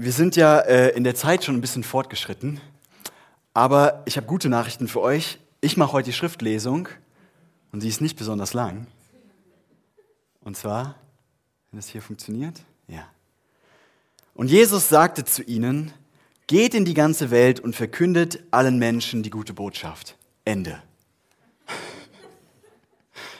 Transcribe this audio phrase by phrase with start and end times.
[0.00, 2.60] Wir sind ja äh, in der Zeit schon ein bisschen fortgeschritten,
[3.52, 5.40] aber ich habe gute Nachrichten für euch.
[5.60, 6.88] Ich mache heute die Schriftlesung
[7.72, 8.86] und sie ist nicht besonders lang.
[10.40, 10.94] Und zwar,
[11.72, 13.08] wenn das hier funktioniert, ja.
[14.34, 15.92] Und Jesus sagte zu ihnen,
[16.46, 20.16] geht in die ganze Welt und verkündet allen Menschen die gute Botschaft.
[20.44, 20.80] Ende.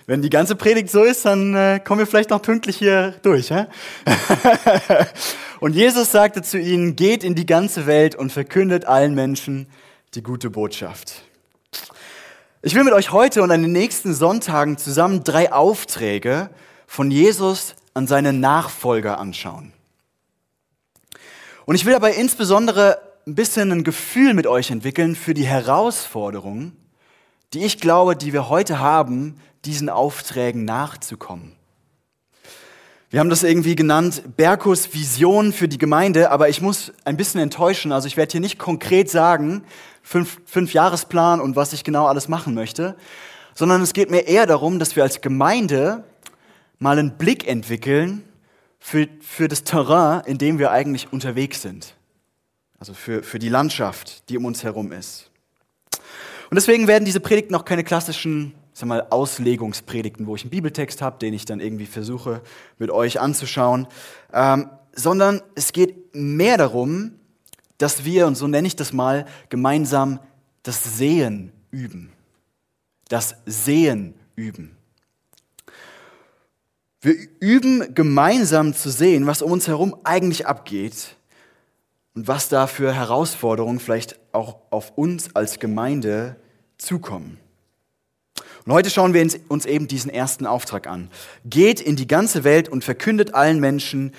[0.08, 3.50] Wenn die ganze Predigt so ist, dann äh, kommen wir vielleicht noch pünktlich hier durch.
[3.50, 3.66] Hä?
[5.60, 9.68] und Jesus sagte zu ihnen, geht in die ganze Welt und verkündet allen Menschen
[10.14, 11.24] die gute Botschaft.
[12.62, 16.48] Ich will mit euch heute und an den nächsten Sonntagen zusammen drei Aufträge
[16.86, 19.74] von Jesus an seine Nachfolger anschauen.
[21.66, 26.74] Und ich will dabei insbesondere ein bisschen ein Gefühl mit euch entwickeln für die Herausforderungen,
[27.54, 31.58] die ich glaube, die wir heute haben, diesen Aufträgen nachzukommen.
[33.10, 37.40] Wir haben das irgendwie genannt, Berkus Vision für die Gemeinde, aber ich muss ein bisschen
[37.40, 37.90] enttäuschen.
[37.90, 39.64] Also ich werde hier nicht konkret sagen,
[40.02, 42.96] fünf, fünf Jahresplan und was ich genau alles machen möchte,
[43.54, 46.04] sondern es geht mir eher darum, dass wir als Gemeinde
[46.78, 48.24] mal einen Blick entwickeln
[48.78, 51.94] für, für das Terrain, in dem wir eigentlich unterwegs sind.
[52.78, 55.27] Also für, für die Landschaft, die um uns herum ist.
[56.50, 61.02] Und deswegen werden diese Predigten auch keine klassischen sag mal, Auslegungspredigten, wo ich einen Bibeltext
[61.02, 62.42] habe, den ich dann irgendwie versuche
[62.78, 63.88] mit euch anzuschauen,
[64.32, 67.12] ähm, sondern es geht mehr darum,
[67.76, 70.20] dass wir, und so nenne ich das mal, gemeinsam
[70.62, 72.12] das Sehen üben.
[73.08, 74.76] Das Sehen üben.
[77.00, 81.16] Wir üben gemeinsam zu sehen, was um uns herum eigentlich abgeht
[82.18, 86.34] und was da für Herausforderungen vielleicht auch auf uns als Gemeinde
[86.76, 87.38] zukommen.
[88.66, 91.12] Und heute schauen wir uns eben diesen ersten Auftrag an.
[91.44, 94.10] Geht in die ganze Welt und verkündet allen Menschen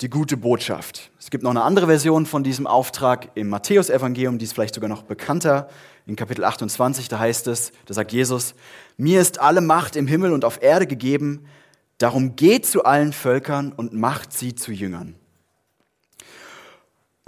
[0.00, 1.10] die gute Botschaft.
[1.18, 4.88] Es gibt noch eine andere Version von diesem Auftrag im Matthäusevangelium, die ist vielleicht sogar
[4.88, 5.68] noch bekannter.
[6.06, 8.54] In Kapitel 28, da heißt es, da sagt Jesus,
[8.96, 11.44] mir ist alle Macht im Himmel und auf Erde gegeben,
[11.98, 15.17] darum geht zu allen Völkern und macht sie zu Jüngern.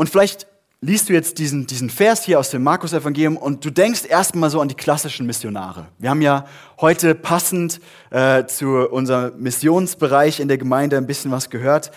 [0.00, 0.46] Und vielleicht
[0.80, 4.62] liest du jetzt diesen, diesen Vers hier aus dem Markus-Evangelium und du denkst erstmal so
[4.62, 5.88] an die klassischen Missionare.
[5.98, 6.46] Wir haben ja
[6.80, 11.88] heute passend äh, zu unserem Missionsbereich in der Gemeinde ein bisschen was gehört.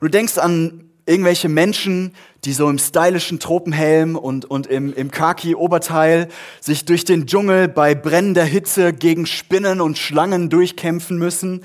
[0.00, 2.14] Und du denkst an irgendwelche Menschen,
[2.46, 6.28] die so im stylischen Tropenhelm und, und im, im Khaki-Oberteil
[6.62, 11.62] sich durch den Dschungel bei brennender Hitze gegen Spinnen und Schlangen durchkämpfen müssen.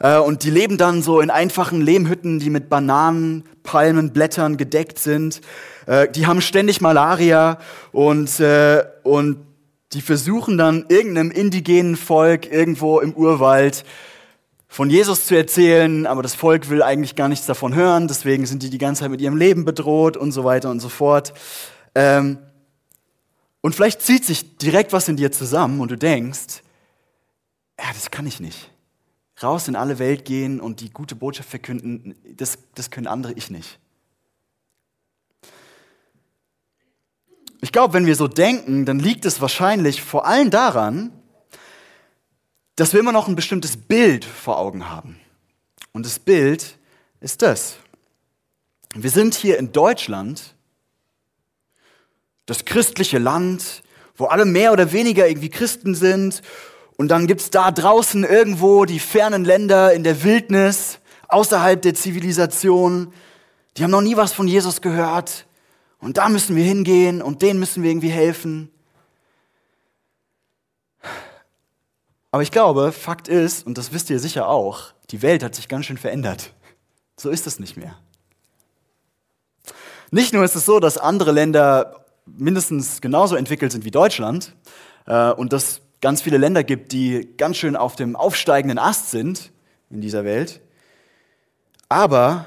[0.00, 5.40] Äh, und die leben dann so in einfachen Lehmhütten, die mit Bananen, Palmenblättern gedeckt sind.
[5.86, 7.58] Äh, die haben ständig Malaria
[7.92, 9.38] und, äh, und
[9.92, 13.84] die versuchen dann irgendeinem indigenen Volk irgendwo im Urwald
[14.68, 18.62] von Jesus zu erzählen, aber das Volk will eigentlich gar nichts davon hören, deswegen sind
[18.62, 21.32] die die ganze Zeit mit ihrem Leben bedroht und so weiter und so fort.
[21.94, 22.38] Ähm,
[23.62, 26.62] und vielleicht zieht sich direkt was in dir zusammen und du denkst,
[27.78, 28.70] ja, das kann ich nicht.
[29.42, 33.50] Raus in alle Welt gehen und die gute Botschaft verkünden, das, das können andere, ich
[33.50, 33.78] nicht.
[37.60, 41.12] Ich glaube, wenn wir so denken, dann liegt es wahrscheinlich vor allem daran,
[42.76, 45.20] dass wir immer noch ein bestimmtes Bild vor Augen haben.
[45.92, 46.78] Und das Bild
[47.20, 47.76] ist das.
[48.94, 50.54] Wir sind hier in Deutschland,
[52.46, 53.82] das christliche Land,
[54.16, 56.42] wo alle mehr oder weniger irgendwie Christen sind.
[56.98, 60.98] Und dann gibt's da draußen irgendwo die fernen Länder in der Wildnis,
[61.28, 63.12] außerhalb der Zivilisation.
[63.76, 65.46] Die haben noch nie was von Jesus gehört.
[66.00, 68.72] Und da müssen wir hingehen und denen müssen wir irgendwie helfen.
[72.32, 75.68] Aber ich glaube, Fakt ist, und das wisst ihr sicher auch, die Welt hat sich
[75.68, 76.52] ganz schön verändert.
[77.16, 77.96] So ist es nicht mehr.
[80.10, 84.56] Nicht nur ist es so, dass andere Länder mindestens genauso entwickelt sind wie Deutschland
[85.06, 89.50] äh, und dass ganz viele Länder gibt, die ganz schön auf dem aufsteigenden Ast sind
[89.90, 90.60] in dieser Welt.
[91.88, 92.46] Aber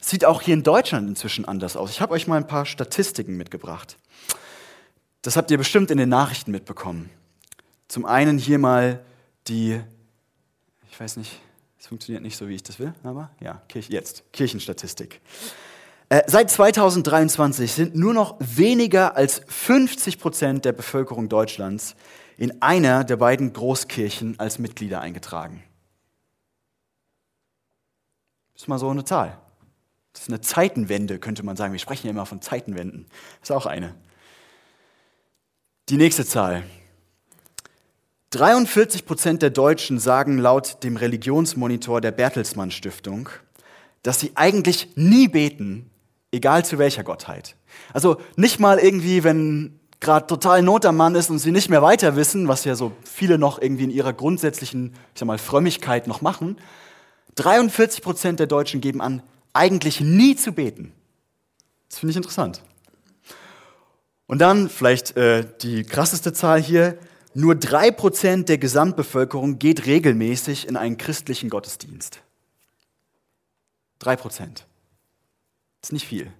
[0.00, 1.90] Sieht auch hier in Deutschland inzwischen anders aus.
[1.90, 3.98] Ich habe euch mal ein paar Statistiken mitgebracht.
[5.20, 7.10] Das habt ihr bestimmt in den Nachrichten mitbekommen.
[7.86, 9.04] Zum einen hier mal
[9.46, 9.78] die,
[10.90, 11.38] ich weiß nicht,
[11.78, 15.20] es funktioniert nicht so, wie ich das will, aber ja, jetzt, Kirchenstatistik.
[16.08, 21.94] Äh, seit 2023 sind nur noch weniger als 50 Prozent der Bevölkerung Deutschlands
[22.40, 25.62] in einer der beiden Großkirchen als Mitglieder eingetragen.
[28.54, 29.38] Das ist mal so eine Zahl.
[30.14, 31.72] Das ist eine Zeitenwende, könnte man sagen.
[31.72, 33.04] Wir sprechen ja immer von Zeitenwenden.
[33.40, 33.94] Das ist auch eine.
[35.90, 36.62] Die nächste Zahl.
[38.30, 43.28] 43 Prozent der Deutschen sagen laut dem Religionsmonitor der Bertelsmann Stiftung,
[44.02, 45.90] dass sie eigentlich nie beten,
[46.32, 47.56] Egal zu welcher Gottheit.
[47.92, 51.82] Also nicht mal irgendwie, wenn gerade total Not am Mann ist und sie nicht mehr
[51.82, 56.06] weiter wissen, was ja so viele noch irgendwie in ihrer grundsätzlichen, ich sag mal, Frömmigkeit
[56.06, 56.56] noch machen.
[57.36, 60.92] 43 Prozent der Deutschen geben an, eigentlich nie zu beten.
[61.88, 62.62] Das finde ich interessant.
[64.26, 66.98] Und dann vielleicht äh, die krasseste Zahl hier,
[67.34, 72.20] nur drei Prozent der Gesamtbevölkerung geht regelmäßig in einen christlichen Gottesdienst.
[73.98, 74.66] Drei Prozent.
[75.80, 76.32] Das ist nicht viel.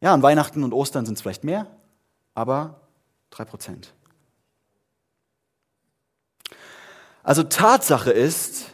[0.00, 1.66] Ja, an Weihnachten und Ostern sind es vielleicht mehr,
[2.38, 2.80] aber
[3.30, 3.92] drei Prozent.
[7.24, 8.66] Also Tatsache ist,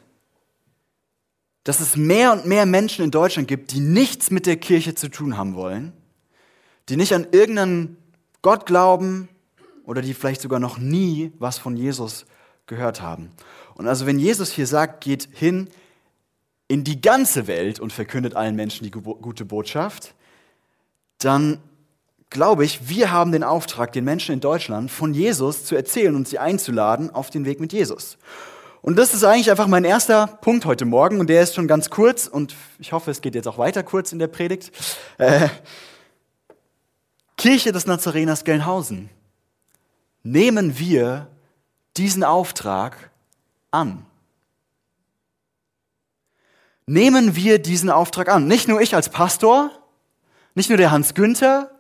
[1.65, 5.09] dass es mehr und mehr Menschen in Deutschland gibt, die nichts mit der Kirche zu
[5.09, 5.95] tun haben wollen,
[6.91, 7.97] die nicht an irgendeinen
[8.43, 9.31] Gott glauben
[9.85, 12.27] oder die vielleicht sogar noch nie was von Jesus
[12.67, 13.31] gehört haben.
[13.77, 15.71] Und also wenn Jesus hier sagt, geht hin
[16.69, 20.15] in die ganze Welt und verkündet allen Menschen die gute Botschaft,
[21.17, 21.63] dann
[22.35, 26.29] glaube ich, wir haben den Auftrag, den Menschen in Deutschland von Jesus zu erzählen und
[26.29, 28.19] sie einzuladen auf den Weg mit Jesus.
[28.83, 31.89] Und das ist eigentlich einfach mein erster Punkt heute Morgen und der ist schon ganz
[31.89, 34.71] kurz und ich hoffe, es geht jetzt auch weiter kurz in der Predigt.
[35.17, 35.49] Äh,
[37.39, 39.09] Kirche des Nazareners Gelnhausen.
[40.23, 41.29] Nehmen wir
[41.97, 43.11] diesen Auftrag
[43.71, 44.05] an?
[46.87, 48.47] Nehmen wir diesen Auftrag an?
[48.47, 49.71] Nicht nur ich als Pastor,
[50.55, 51.71] nicht nur der Hans Günther,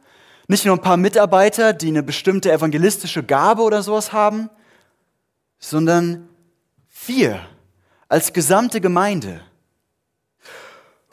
[0.46, 4.50] nicht nur ein paar Mitarbeiter, die eine bestimmte evangelistische Gabe oder sowas haben,
[5.58, 6.28] sondern
[7.06, 7.40] wir
[8.08, 9.40] als gesamte Gemeinde.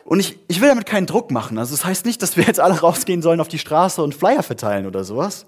[0.03, 1.57] Und ich, ich will damit keinen Druck machen.
[1.57, 4.43] Also das heißt nicht, dass wir jetzt alle rausgehen sollen auf die Straße und Flyer
[4.43, 5.45] verteilen oder sowas.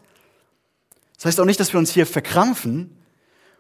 [1.18, 2.98] Das heißt auch nicht, dass wir uns hier verkrampfen.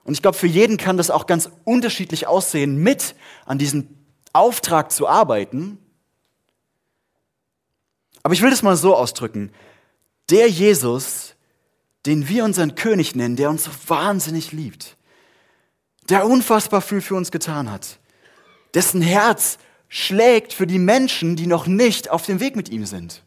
[0.05, 3.15] Und ich glaube, für jeden kann das auch ganz unterschiedlich aussehen, mit
[3.45, 3.89] an diesem
[4.31, 5.77] Auftrag zu arbeiten.
[8.21, 9.51] Aber ich will das mal so ausdrücken.
[10.29, 11.35] Der Jesus,
[12.05, 14.97] den wir unseren König nennen, der uns so wahnsinnig liebt,
[16.09, 17.99] der unfassbar viel für uns getan hat,
[18.73, 23.23] dessen Herz schlägt für die Menschen, die noch nicht auf dem Weg mit ihm sind.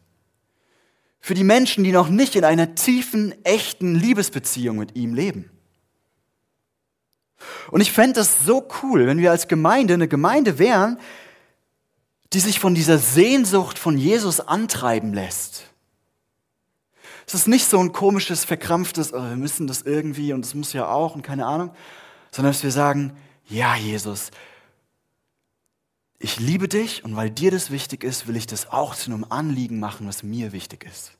[1.19, 5.49] Für die Menschen, die noch nicht in einer tiefen, echten Liebesbeziehung mit ihm leben.
[7.71, 10.99] Und ich fände das so cool, wenn wir als Gemeinde eine Gemeinde wären,
[12.33, 15.66] die sich von dieser Sehnsucht von Jesus antreiben lässt.
[17.27, 20.71] Es ist nicht so ein komisches, verkrampftes, oh, wir müssen das irgendwie und es muss
[20.71, 21.71] ja auch und keine Ahnung,
[22.31, 23.17] sondern dass wir sagen,
[23.49, 24.31] ja Jesus,
[26.19, 29.25] ich liebe dich und weil dir das wichtig ist, will ich das auch zu einem
[29.25, 31.11] Anliegen machen, was mir wichtig ist.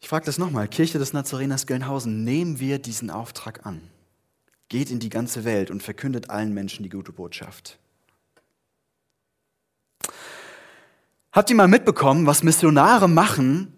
[0.00, 3.90] Ich frage das nochmal, Kirche des Nazareners Gelnhausen, nehmen wir diesen Auftrag an.
[4.70, 7.78] Geht in die ganze Welt und verkündet allen Menschen die gute Botschaft.
[11.32, 13.72] Habt ihr mal mitbekommen, was Missionare machen,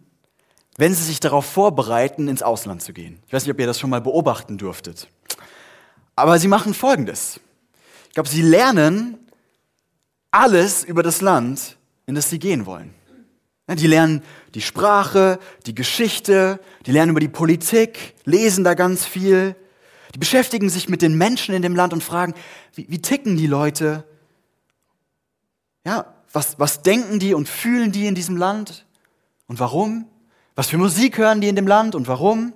[0.77, 3.23] wenn sie sich darauf vorbereiten, ins Ausland zu gehen.
[3.29, 5.09] Ich weiß nicht, ob ihr das schon mal beobachten durftet.
[6.17, 7.39] Aber sie machen Folgendes.
[8.09, 9.19] Ich glaube, sie lernen
[10.33, 12.93] alles über das Land, in das sie gehen wollen.
[13.69, 14.23] Die lernen
[14.55, 19.55] die Sprache, die Geschichte, die lernen über die Politik, lesen da ganz viel.
[20.15, 22.35] Die beschäftigen sich mit den Menschen in dem Land und fragen,
[22.75, 24.05] wie, wie ticken die Leute?
[25.87, 28.84] Ja, was, was denken die und fühlen die in diesem Land?
[29.46, 30.06] Und warum?
[30.55, 32.53] Was für Musik hören die in dem Land und warum?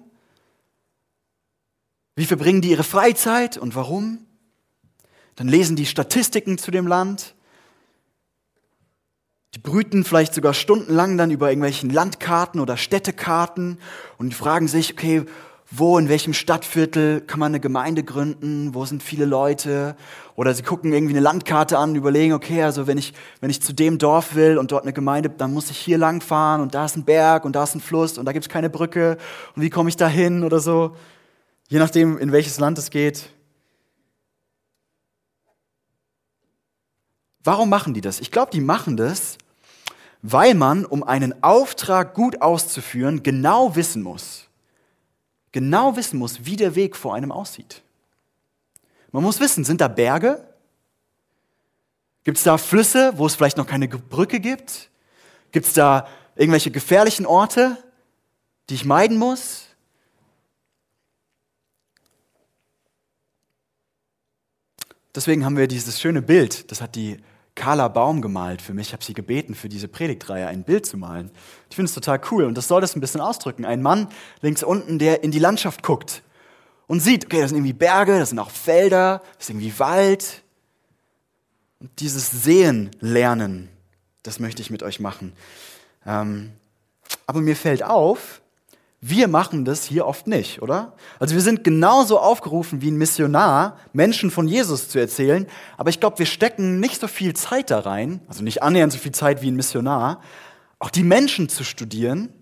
[2.17, 4.27] Wie verbringen die ihre Freizeit und warum?
[5.37, 7.37] Dann lesen die Statistiken zu dem Land.
[9.55, 13.79] Die brüten vielleicht sogar stundenlang dann über irgendwelchen Landkarten oder Städtekarten
[14.19, 15.25] und fragen sich, okay,
[15.71, 19.97] wo, in welchem Stadtviertel kann man eine Gemeinde gründen, wo sind viele Leute.
[20.35, 23.75] Oder sie gucken irgendwie eine Landkarte an, überlegen, okay, also wenn ich, wenn ich zu
[23.75, 26.87] dem Dorf will und dort eine Gemeinde, dann muss ich hier lang fahren und da
[26.87, 29.19] ist ein Berg und da ist ein Fluss und da gibt es keine Brücke
[29.57, 30.97] und wie komme ich da hin oder so.
[31.69, 33.29] Je nachdem, in welches Land es geht.
[37.45, 38.21] Warum machen die das?
[38.21, 39.37] Ich glaube, die machen das,
[40.23, 44.48] weil man, um einen Auftrag gut auszuführen, genau wissen muss,
[45.53, 47.83] genau wissen muss, wie der Weg vor einem aussieht.
[49.13, 50.47] Man muss wissen, sind da Berge?
[52.25, 54.91] Gibt es da Flüsse, wo es vielleicht noch keine Brücke gibt?
[55.51, 57.83] Gibt es da irgendwelche gefährlichen Orte,
[58.69, 59.65] die ich meiden muss?
[65.15, 67.19] Deswegen haben wir dieses schöne Bild, das hat die
[67.59, 68.89] Carla Baum gemalt für mich.
[68.89, 71.31] Ich habe sie gebeten, für diese Predigtreihe ein Bild zu malen.
[71.69, 73.65] Ich finde es total cool und das soll das ein bisschen ausdrücken.
[73.65, 74.09] Ein Mann
[74.41, 76.23] links unten, der in die Landschaft guckt
[76.87, 80.45] und sieht, okay, das sind irgendwie Berge, das sind auch Felder, das ist irgendwie Wald.
[81.81, 83.69] Und dieses Sehen lernen,
[84.23, 85.33] das möchte ich mit euch machen.
[86.07, 86.53] Ähm,
[87.27, 88.41] aber mir fällt auf,
[89.01, 90.95] wir machen das hier oft nicht, oder?
[91.21, 96.01] Also wir sind genauso aufgerufen wie ein Missionar, Menschen von Jesus zu erzählen, aber ich
[96.01, 99.41] glaube, wir stecken nicht so viel Zeit da rein, also nicht annähernd so viel Zeit
[99.41, 100.21] wie ein Missionar,
[100.81, 102.33] auch die Menschen zu studieren,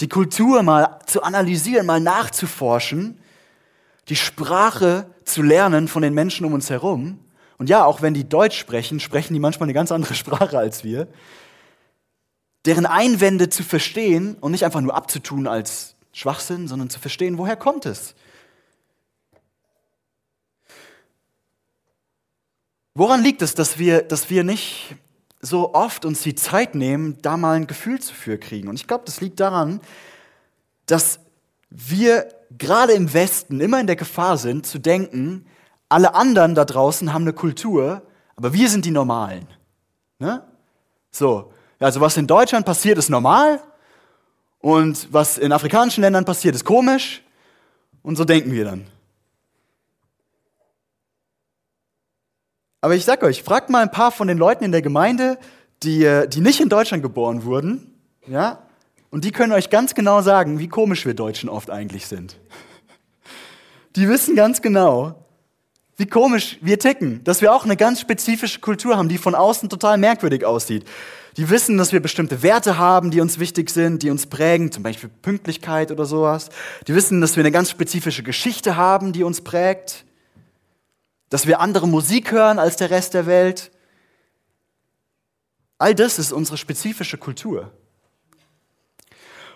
[0.00, 3.18] die Kultur mal zu analysieren, mal nachzuforschen,
[4.08, 7.18] die Sprache zu lernen von den Menschen um uns herum.
[7.58, 10.84] Und ja, auch wenn die Deutsch sprechen, sprechen die manchmal eine ganz andere Sprache als
[10.84, 11.08] wir
[12.64, 17.56] deren Einwände zu verstehen und nicht einfach nur abzutun als Schwachsinn, sondern zu verstehen, woher
[17.56, 18.14] kommt es?
[22.94, 24.96] Woran liegt es, dass wir, dass wir nicht
[25.40, 28.68] so oft uns die Zeit nehmen, da mal ein Gefühl für kriegen?
[28.68, 29.80] Und ich glaube, das liegt daran,
[30.86, 31.18] dass
[31.70, 32.28] wir
[32.58, 35.46] gerade im Westen immer in der Gefahr sind, zu denken,
[35.88, 38.02] alle anderen da draußen haben eine Kultur,
[38.36, 39.46] aber wir sind die Normalen.
[40.18, 40.44] Ne?
[41.10, 41.51] So,
[41.82, 43.60] also was in Deutschland passiert, ist normal
[44.60, 47.22] und was in afrikanischen Ländern passiert, ist komisch
[48.02, 48.86] und so denken wir dann.
[52.80, 55.38] Aber ich sag euch, fragt mal ein paar von den Leuten in der Gemeinde,
[55.82, 57.94] die, äh, die nicht in Deutschland geboren wurden,
[58.26, 58.62] ja,
[59.10, 62.38] und die können euch ganz genau sagen, wie komisch wir Deutschen oft eigentlich sind.
[63.94, 65.26] Die wissen ganz genau,
[65.96, 69.68] wie komisch wir ticken, dass wir auch eine ganz spezifische Kultur haben, die von außen
[69.68, 70.86] total merkwürdig aussieht.
[71.36, 74.82] Die wissen, dass wir bestimmte Werte haben, die uns wichtig sind, die uns prägen, zum
[74.82, 76.50] Beispiel Pünktlichkeit oder sowas.
[76.86, 80.04] Die wissen, dass wir eine ganz spezifische Geschichte haben, die uns prägt.
[81.30, 83.70] Dass wir andere Musik hören als der Rest der Welt.
[85.78, 87.72] All das ist unsere spezifische Kultur.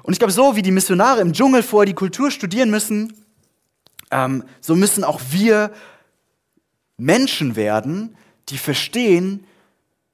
[0.03, 3.13] Und ich glaube, so wie die Missionare im Dschungel vorher die Kultur studieren müssen,
[4.11, 5.73] ähm, so müssen auch wir
[6.97, 8.17] Menschen werden,
[8.49, 9.45] die verstehen,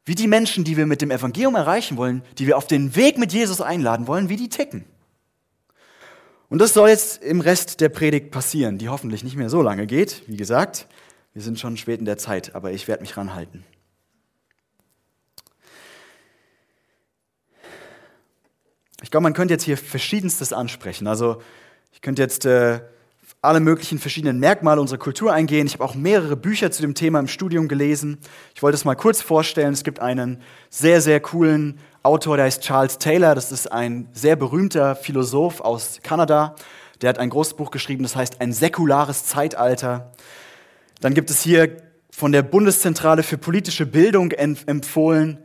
[0.04, 3.18] wie die Menschen, die wir mit dem Evangelium erreichen wollen, die wir auf den Weg
[3.18, 4.84] mit Jesus einladen wollen, wie die ticken.
[6.48, 9.86] Und das soll jetzt im Rest der Predigt passieren, die hoffentlich nicht mehr so lange
[9.86, 10.22] geht.
[10.26, 10.86] Wie gesagt,
[11.32, 13.64] wir sind schon spät in der Zeit, aber ich werde mich ranhalten.
[19.02, 21.06] Ich glaube, man könnte jetzt hier verschiedenstes ansprechen.
[21.06, 21.42] Also
[21.92, 22.80] ich könnte jetzt äh,
[23.42, 25.66] alle möglichen verschiedenen Merkmale unserer Kultur eingehen.
[25.66, 28.18] Ich habe auch mehrere Bücher zu dem Thema im Studium gelesen.
[28.54, 29.72] Ich wollte es mal kurz vorstellen.
[29.72, 33.34] Es gibt einen sehr, sehr coolen Autor, der heißt Charles Taylor.
[33.34, 36.54] Das ist ein sehr berühmter Philosoph aus Kanada.
[37.00, 40.12] Der hat ein großes Buch geschrieben, das heißt Ein säkulares Zeitalter.
[41.00, 41.78] Dann gibt es hier
[42.12, 45.38] von der Bundeszentrale für politische Bildung empfohlen,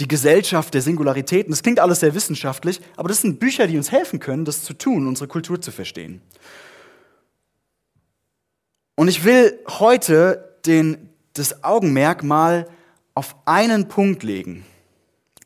[0.00, 1.50] die Gesellschaft der Singularitäten.
[1.50, 4.74] Das klingt alles sehr wissenschaftlich, aber das sind Bücher, die uns helfen können, das zu
[4.74, 6.20] tun, unsere Kultur zu verstehen.
[8.94, 12.68] Und ich will heute den, das Augenmerk mal
[13.14, 14.64] auf einen Punkt legen.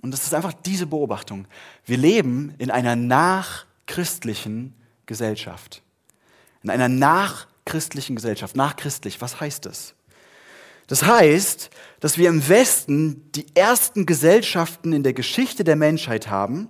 [0.03, 1.47] Und das ist einfach diese Beobachtung.
[1.85, 4.75] Wir leben in einer nachchristlichen
[5.07, 5.83] Gesellschaft.
[6.63, 8.57] In einer nachchristlichen Gesellschaft.
[8.57, 9.95] Nachchristlich, was heißt das?
[10.87, 16.69] Das heißt, dass wir im Westen die ersten Gesellschaften in der Geschichte der Menschheit haben,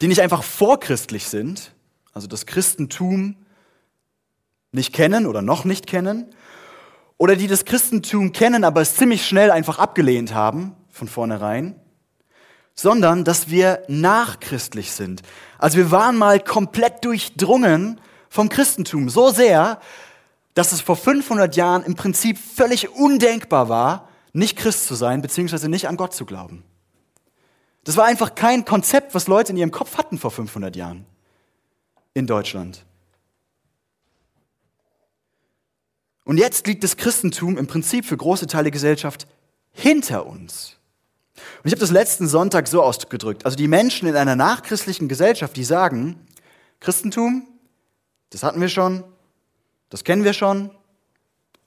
[0.00, 1.72] die nicht einfach vorchristlich sind,
[2.12, 3.36] also das Christentum
[4.72, 6.34] nicht kennen oder noch nicht kennen,
[7.18, 11.80] oder die das Christentum kennen, aber es ziemlich schnell einfach abgelehnt haben, von vornherein,
[12.74, 15.22] sondern dass wir nachchristlich sind.
[15.58, 19.80] Also wir waren mal komplett durchdrungen vom Christentum, so sehr,
[20.54, 25.68] dass es vor 500 Jahren im Prinzip völlig undenkbar war, nicht Christ zu sein, beziehungsweise
[25.68, 26.64] nicht an Gott zu glauben.
[27.84, 31.04] Das war einfach kein Konzept, was Leute in ihrem Kopf hatten vor 500 Jahren
[32.14, 32.84] in Deutschland.
[36.24, 39.26] Und jetzt liegt das Christentum im Prinzip für große Teile der Gesellschaft
[39.72, 40.78] hinter uns.
[41.34, 43.44] Und ich habe das letzten Sonntag so ausgedrückt.
[43.44, 46.26] Also die Menschen in einer nachchristlichen Gesellschaft, die sagen,
[46.80, 47.48] Christentum,
[48.30, 49.04] das hatten wir schon,
[49.88, 50.70] das kennen wir schon,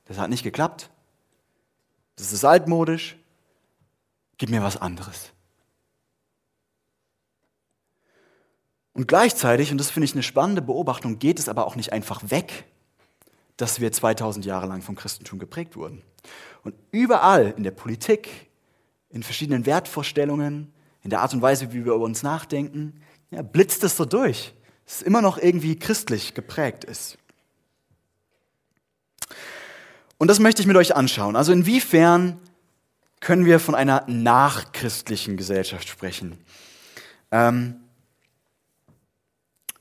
[0.05, 0.89] das hat nicht geklappt,
[2.15, 3.17] das ist altmodisch,
[4.37, 5.31] gib mir was anderes.
[8.93, 12.29] Und gleichzeitig, und das finde ich eine spannende Beobachtung, geht es aber auch nicht einfach
[12.29, 12.65] weg
[13.57, 16.01] dass wir 2000 Jahre lang vom Christentum geprägt wurden.
[16.63, 18.49] Und überall in der Politik,
[19.09, 23.83] in verschiedenen Wertvorstellungen, in der Art und Weise, wie wir über uns nachdenken, ja, blitzt
[23.83, 24.53] es so durch,
[24.85, 27.17] dass es immer noch irgendwie christlich geprägt ist.
[30.17, 31.35] Und das möchte ich mit euch anschauen.
[31.35, 32.39] Also inwiefern
[33.19, 36.37] können wir von einer nachchristlichen Gesellschaft sprechen?
[37.31, 37.79] Ähm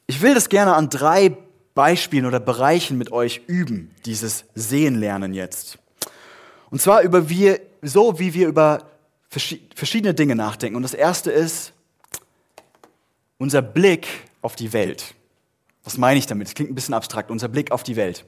[0.06, 1.36] ich will das gerne an drei
[1.74, 5.78] Beispielen oder Bereichen mit euch üben, dieses Sehen lernen jetzt.
[6.70, 8.90] Und zwar über wie, so, wie wir über
[9.28, 10.76] verschiedene Dinge nachdenken.
[10.76, 11.72] Und das erste ist
[13.38, 14.06] unser Blick
[14.42, 15.14] auf die Welt.
[15.82, 16.46] Was meine ich damit?
[16.46, 17.30] Das klingt ein bisschen abstrakt.
[17.30, 18.24] Unser Blick auf die Welt.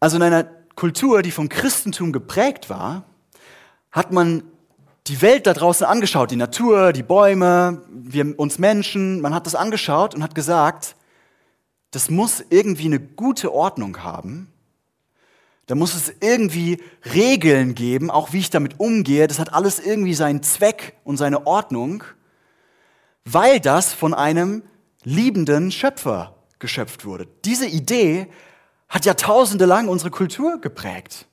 [0.00, 0.44] Also in einer
[0.76, 3.04] Kultur, die vom Christentum geprägt war,
[3.90, 4.42] hat man
[5.06, 9.54] die Welt da draußen angeschaut, die Natur, die Bäume, wir uns Menschen, man hat das
[9.54, 10.96] angeschaut und hat gesagt,
[11.96, 14.52] das muss irgendwie eine gute Ordnung haben.
[15.64, 16.76] Da muss es irgendwie
[17.14, 19.26] Regeln geben, auch wie ich damit umgehe.
[19.26, 22.04] Das hat alles irgendwie seinen Zweck und seine Ordnung,
[23.24, 24.62] weil das von einem
[25.04, 27.28] liebenden Schöpfer geschöpft wurde.
[27.46, 28.26] Diese Idee
[28.90, 31.26] hat jahrtausende lang unsere Kultur geprägt.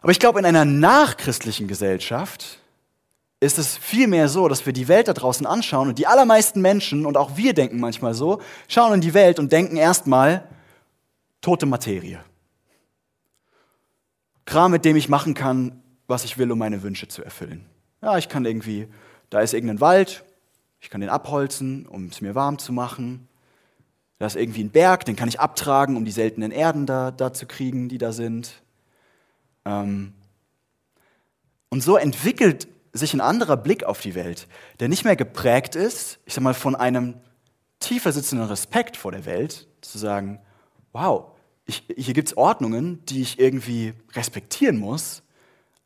[0.00, 2.60] Aber ich glaube, in einer nachchristlichen Gesellschaft
[3.40, 7.06] ist es vielmehr so, dass wir die Welt da draußen anschauen und die allermeisten Menschen,
[7.06, 10.46] und auch wir denken manchmal so, schauen in die Welt und denken erstmal,
[11.40, 12.22] tote Materie.
[14.44, 17.64] Kram, mit dem ich machen kann, was ich will, um meine Wünsche zu erfüllen.
[18.02, 18.88] Ja, ich kann irgendwie,
[19.30, 20.22] da ist irgendein Wald,
[20.80, 23.28] ich kann den abholzen, um es mir warm zu machen.
[24.18, 27.32] Da ist irgendwie ein Berg, den kann ich abtragen, um die seltenen Erden da, da
[27.32, 28.62] zu kriegen, die da sind.
[29.64, 30.12] Ähm
[31.70, 34.48] und so entwickelt sich ein anderer Blick auf die Welt,
[34.80, 37.14] der nicht mehr geprägt ist, ich sag mal, von einem
[37.78, 40.40] tiefer sitzenden Respekt vor der Welt, zu sagen,
[40.92, 41.32] wow,
[41.66, 45.22] ich, hier gibt es Ordnungen, die ich irgendwie respektieren muss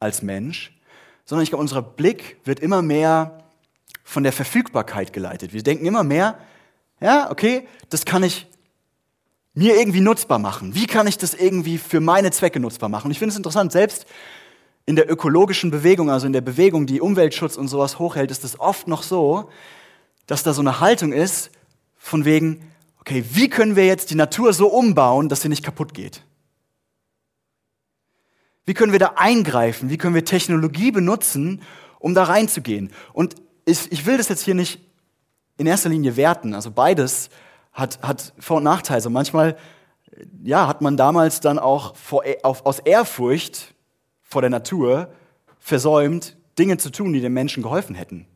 [0.00, 0.78] als Mensch,
[1.24, 3.44] sondern ich glaube, unser Blick wird immer mehr
[4.02, 5.52] von der Verfügbarkeit geleitet.
[5.52, 6.38] Wir denken immer mehr,
[7.00, 8.46] ja, okay, das kann ich
[9.54, 10.74] mir irgendwie nutzbar machen.
[10.74, 13.06] Wie kann ich das irgendwie für meine Zwecke nutzbar machen?
[13.06, 14.06] Und ich finde es interessant, selbst
[14.86, 18.60] in der ökologischen Bewegung, also in der Bewegung, die Umweltschutz und sowas hochhält, ist es
[18.60, 19.50] oft noch so,
[20.26, 21.50] dass da so eine Haltung ist,
[21.96, 25.94] von wegen, okay, wie können wir jetzt die Natur so umbauen, dass sie nicht kaputt
[25.94, 26.22] geht?
[28.66, 29.90] Wie können wir da eingreifen?
[29.90, 31.62] Wie können wir Technologie benutzen,
[31.98, 32.90] um da reinzugehen?
[33.12, 34.80] Und ich, ich will das jetzt hier nicht
[35.56, 36.54] in erster Linie werten.
[36.54, 37.30] Also beides
[37.72, 38.96] hat, hat Vor- und Nachteile.
[38.96, 39.56] Also manchmal,
[40.42, 43.73] ja, hat man damals dann auch vor, auf, aus Ehrfurcht
[44.34, 45.10] vor der Natur
[45.60, 48.26] versäumt, Dinge zu tun, die den Menschen geholfen hätten.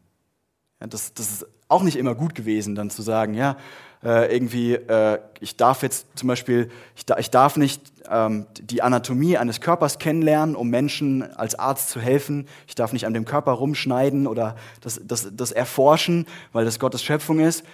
[0.80, 3.56] Ja, das, das ist auch nicht immer gut gewesen, dann zu sagen, ja,
[4.04, 8.80] äh, irgendwie, äh, ich darf jetzt zum Beispiel, ich, da, ich darf nicht ähm, die
[8.80, 12.46] Anatomie eines Körpers kennenlernen, um Menschen als Arzt zu helfen.
[12.68, 17.02] Ich darf nicht an dem Körper rumschneiden oder das, das, das erforschen, weil das Gottes
[17.02, 17.64] Schöpfung ist.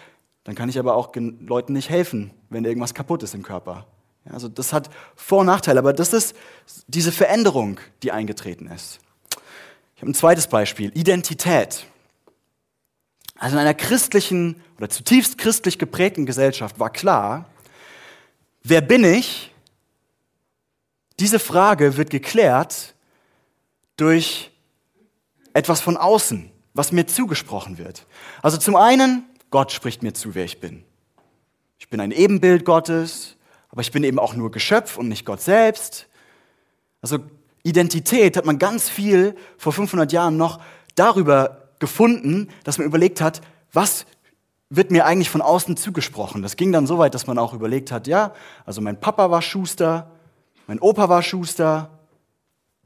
[0.45, 3.87] Dann kann ich aber auch Leuten nicht helfen, wenn irgendwas kaputt ist im Körper.
[4.31, 6.35] Also das hat Vor- und Nachteile, aber das ist
[6.87, 9.01] diese Veränderung, die eingetreten ist.
[9.97, 11.87] Ich habe ein zweites Beispiel, Identität.
[13.37, 17.47] Also in einer christlichen oder zutiefst christlich geprägten Gesellschaft war klar,
[18.63, 19.53] wer bin ich?
[21.21, 22.95] Diese Frage wird geklärt
[23.97, 24.51] durch
[25.53, 28.07] etwas von außen, was mir zugesprochen wird.
[28.43, 30.85] Also zum einen, Gott spricht mir zu, wer ich bin.
[31.79, 33.37] Ich bin ein Ebenbild Gottes,
[33.75, 36.07] aber ich bin eben auch nur Geschöpf und nicht Gott selbst.
[37.03, 37.19] Also
[37.65, 40.61] Identität hat man ganz viel vor 500 Jahren noch
[40.95, 43.41] darüber gefunden, dass man überlegt hat,
[43.73, 44.07] was
[44.71, 46.41] wird mir eigentlich von außen zugesprochen.
[46.41, 48.33] Das ging dann so weit, dass man auch überlegt hat, ja,
[48.65, 50.09] also mein Papa war Schuster,
[50.69, 51.91] mein Opa war Schuster,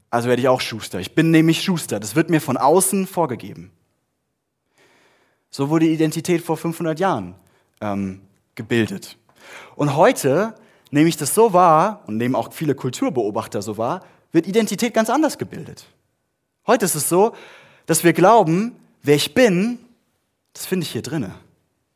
[0.09, 0.99] also werde ich auch Schuster.
[0.99, 1.99] Ich bin nämlich Schuster.
[1.99, 3.69] Das wird mir von außen vorgegeben.
[5.51, 7.35] So wurde Identität vor 500 Jahren
[7.79, 8.21] ähm,
[8.55, 9.19] gebildet.
[9.75, 10.55] Und heute
[10.91, 15.09] nehme ich das so wahr und nehmen auch viele Kulturbeobachter so wahr, wird Identität ganz
[15.09, 15.85] anders gebildet.
[16.67, 17.33] Heute ist es so,
[17.85, 19.79] dass wir glauben, wer ich bin,
[20.53, 21.33] das finde ich hier drinne.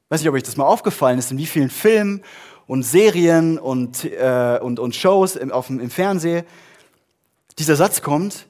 [0.09, 2.23] Weiß nicht, ob euch das mal aufgefallen ist, in wie vielen Filmen
[2.67, 6.45] und Serien und, äh, und, und Shows im, auf, im Fernsehen
[7.59, 8.47] dieser Satz kommt,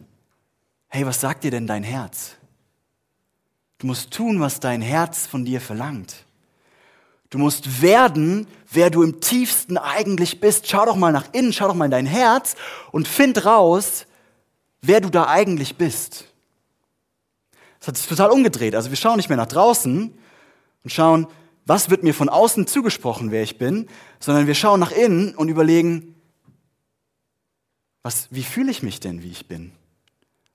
[0.88, 2.36] hey, was sagt dir denn dein Herz?
[3.80, 6.26] Du musst tun, was dein Herz von dir verlangt.
[7.30, 10.68] Du musst werden, wer du im tiefsten eigentlich bist.
[10.70, 12.56] Schau doch mal nach innen, schau doch mal in dein Herz
[12.92, 14.06] und find raus,
[14.82, 16.26] wer du da eigentlich bist.
[17.80, 18.76] Das hat sich total umgedreht.
[18.76, 20.18] Also wir schauen nicht mehr nach draußen
[20.84, 21.28] und schauen,
[21.66, 23.88] was wird mir von außen zugesprochen, wer ich bin,
[24.20, 26.16] sondern wir schauen nach innen und überlegen,
[28.04, 29.72] was, wie fühle ich mich denn, wie ich bin?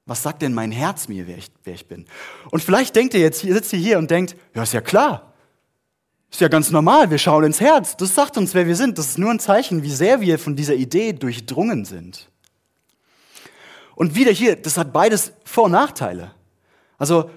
[0.04, 2.06] Was sagt denn mein Herz mir, wer ich, wer ich bin?
[2.50, 5.27] Und vielleicht denkt ihr jetzt, sitzt ihr hier und denkt, ja, ist ja klar.
[6.30, 7.96] Ist ja ganz normal, wir schauen ins Herz.
[7.96, 8.98] Das sagt uns, wer wir sind.
[8.98, 12.28] Das ist nur ein Zeichen, wie sehr wir von dieser Idee durchdrungen sind.
[13.94, 16.32] Und wieder hier, das hat beides Vor- und Nachteile.
[16.98, 17.30] Also,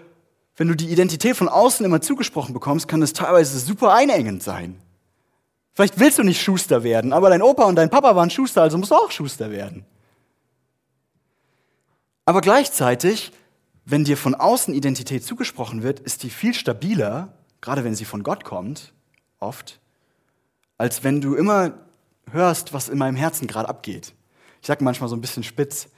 [0.57, 4.79] wenn du die Identität von außen immer zugesprochen bekommst, kann das teilweise super einengend sein.
[5.73, 8.77] Vielleicht willst du nicht Schuster werden, aber dein Opa und dein Papa waren Schuster, also
[8.77, 9.85] musst du auch Schuster werden.
[12.25, 13.31] Aber gleichzeitig,
[13.85, 18.23] wenn dir von außen Identität zugesprochen wird, ist die viel stabiler, gerade wenn sie von
[18.23, 18.93] Gott kommt,
[19.39, 19.79] oft,
[20.77, 21.73] als wenn du immer
[22.31, 24.13] hörst, was in meinem Herzen gerade abgeht.
[24.61, 25.89] Ich sage manchmal so ein bisschen spitz,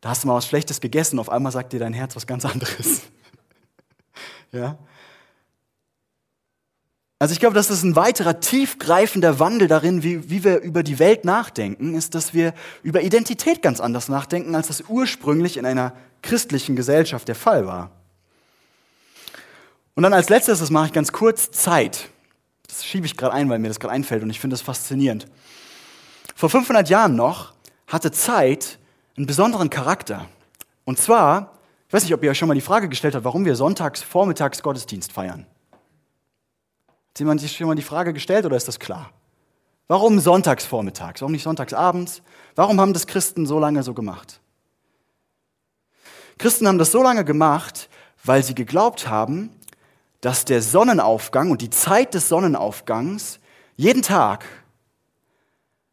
[0.00, 2.44] da hast du mal was Schlechtes gegessen, auf einmal sagt dir dein Herz was ganz
[2.44, 3.02] anderes.
[4.52, 4.78] ja?
[7.18, 10.98] Also ich glaube, das ist ein weiterer tiefgreifender Wandel darin, wie, wie wir über die
[10.98, 15.94] Welt nachdenken, ist, dass wir über Identität ganz anders nachdenken, als das ursprünglich in einer
[16.22, 17.90] christlichen Gesellschaft der Fall war.
[19.94, 22.08] Und dann als letztes, das mache ich ganz kurz, Zeit.
[22.66, 25.26] Das schiebe ich gerade ein, weil mir das gerade einfällt und ich finde das faszinierend.
[26.34, 27.52] Vor 500 Jahren noch
[27.86, 28.78] hatte Zeit
[29.16, 30.26] einen besonderen Charakter.
[30.84, 31.52] Und zwar,
[31.86, 34.02] ich weiß nicht, ob ihr euch schon mal die Frage gestellt habt, warum wir sonntags
[34.02, 35.46] vormittags Gottesdienst feiern.
[37.10, 39.12] Hat jemand sich schon mal die Frage gestellt oder ist das klar?
[39.86, 41.20] Warum sonntags vormittags?
[41.20, 42.22] Warum nicht sonntags abends?
[42.56, 44.40] Warum haben das Christen so lange so gemacht?
[46.38, 47.88] Christen haben das so lange gemacht,
[48.24, 49.50] weil sie geglaubt haben,
[50.24, 53.40] dass der Sonnenaufgang und die Zeit des Sonnenaufgangs
[53.76, 54.46] jeden Tag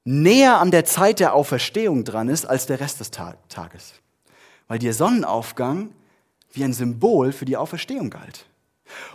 [0.06, 3.94] näher an der Zeit der Auferstehung dran ist als der Rest des Tages.
[4.70, 5.90] Weil der Sonnenaufgang
[6.54, 8.46] wie ein Symbol für die Auferstehung galt.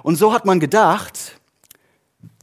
[0.02, 1.40] Und so hat man gedacht,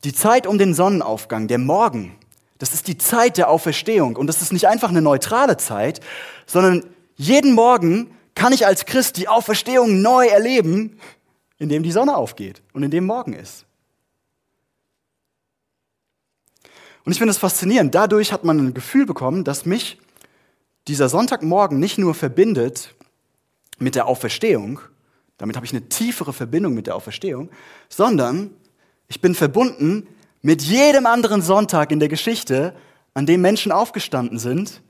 [0.04, 2.16] die Zeit um den Sonnenaufgang, der Morgen,
[2.58, 4.16] das ist die Zeit der Auferstehung.
[4.16, 6.00] Und das ist nicht einfach eine neutrale Zeit,
[6.48, 6.84] sondern
[7.18, 11.00] jeden Morgen kann ich als Christ die Auferstehung neu erleben,
[11.58, 13.66] indem die Sonne aufgeht und indem Morgen ist.
[17.06, 17.94] Und ich finde es faszinierend.
[17.94, 20.00] Dadurch hat man ein Gefühl bekommen, dass mich
[20.88, 22.94] dieser Sonntagmorgen nicht nur verbindet
[23.80, 24.80] mit der Auferstehung,
[25.38, 27.50] damit habe ich eine tiefere Verbindung mit der Auferstehung,
[27.89, 28.52] sondern
[29.08, 30.08] ich bin verbunden
[30.42, 32.76] mit jedem anderen Sonntag in der Geschichte,
[33.13, 34.82] an dem Menschen aufgestanden sind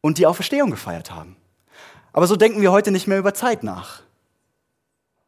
[0.00, 1.36] und die Auferstehung gefeiert haben.
[2.12, 4.02] Aber so denken wir heute nicht mehr über Zeit nach.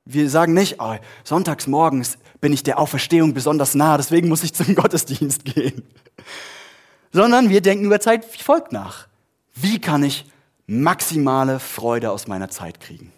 [0.04, 4.52] Wir sagen nicht, oh, sonntags morgens bin ich der Auferstehung besonders nah, deswegen muss ich
[4.52, 5.82] zum Gottesdienst gehen.
[7.12, 9.06] Sondern wir denken über Zeit wie folgt nach.
[9.54, 10.26] Wie kann ich
[10.66, 13.12] maximale Freude aus meiner Zeit kriegen?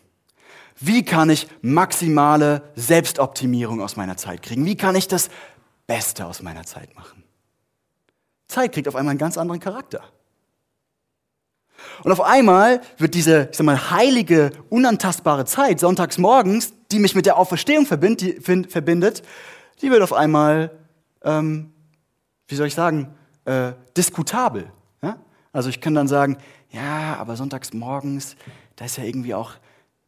[0.78, 4.64] Wie kann ich maximale Selbstoptimierung aus meiner Zeit kriegen?
[4.66, 5.30] Wie kann ich das
[5.86, 7.24] Beste aus meiner Zeit machen?
[8.48, 10.02] Zeit kriegt auf einmal einen ganz anderen Charakter.
[12.02, 17.14] Und auf einmal wird diese, ich sag mal, heilige, unantastbare Zeit sonntags morgens, die mich
[17.14, 19.22] mit der Auferstehung verbind, die, find, verbindet,
[19.82, 20.70] die wird auf einmal,
[21.22, 21.72] ähm,
[22.48, 24.70] wie soll ich sagen, äh, diskutabel.
[25.02, 25.18] Ja?
[25.52, 26.38] Also ich kann dann sagen,
[26.70, 28.36] ja, aber sonntags morgens,
[28.76, 29.52] da ist ja irgendwie auch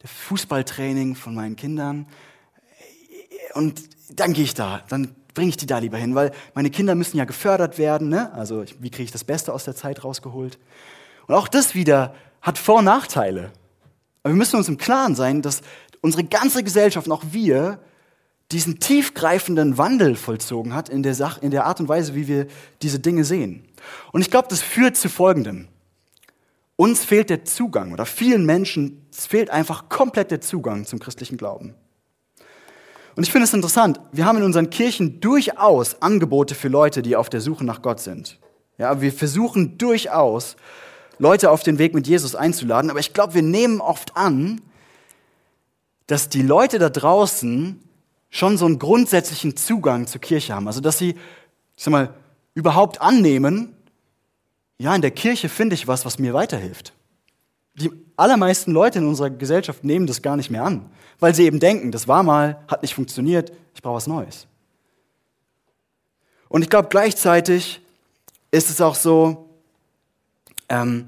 [0.00, 2.06] das Fußballtraining von meinen Kindern.
[3.54, 6.94] Und dann gehe ich da, dann bringe ich die da lieber hin, weil meine Kinder
[6.94, 8.08] müssen ja gefördert werden.
[8.08, 8.32] Ne?
[8.32, 10.58] Also wie kriege ich das Beste aus der Zeit rausgeholt?
[11.28, 13.52] Und auch das wieder hat Vor- und Nachteile.
[14.22, 15.60] Aber wir müssen uns im Klaren sein, dass
[16.00, 17.78] unsere ganze Gesellschaft auch wir
[18.50, 22.46] diesen tiefgreifenden Wandel vollzogen hat in der, Sache, in der Art und Weise, wie wir
[22.82, 23.68] diese Dinge sehen.
[24.10, 25.68] Und ich glaube, das führt zu Folgendem.
[26.76, 31.74] Uns fehlt der Zugang oder vielen Menschen fehlt einfach komplett der Zugang zum christlichen Glauben.
[33.16, 37.16] Und ich finde es interessant, wir haben in unseren Kirchen durchaus Angebote für Leute, die
[37.16, 38.38] auf der Suche nach Gott sind.
[38.78, 40.56] Ja, wir versuchen durchaus
[41.18, 42.90] Leute auf den Weg mit Jesus einzuladen.
[42.90, 44.60] Aber ich glaube, wir nehmen oft an,
[46.06, 47.80] dass die Leute da draußen
[48.30, 50.66] schon so einen grundsätzlichen Zugang zur Kirche haben.
[50.66, 52.14] Also, dass sie, ich sag mal,
[52.54, 53.74] überhaupt annehmen,
[54.78, 56.92] ja, in der Kirche finde ich was, was mir weiterhilft.
[57.74, 61.60] Die allermeisten Leute in unserer Gesellschaft nehmen das gar nicht mehr an, weil sie eben
[61.60, 64.46] denken, das war mal, hat nicht funktioniert, ich brauche was Neues.
[66.48, 67.80] Und ich glaube, gleichzeitig
[68.50, 69.47] ist es auch so,
[70.68, 71.06] ähm,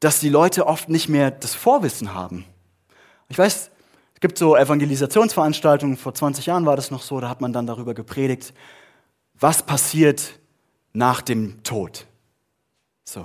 [0.00, 2.44] dass die Leute oft nicht mehr das Vorwissen haben.
[3.28, 3.70] Ich weiß,
[4.14, 7.66] es gibt so Evangelisationsveranstaltungen, vor 20 Jahren war das noch so, da hat man dann
[7.66, 8.52] darüber gepredigt,
[9.38, 10.38] was passiert
[10.92, 12.06] nach dem Tod.
[13.04, 13.24] So.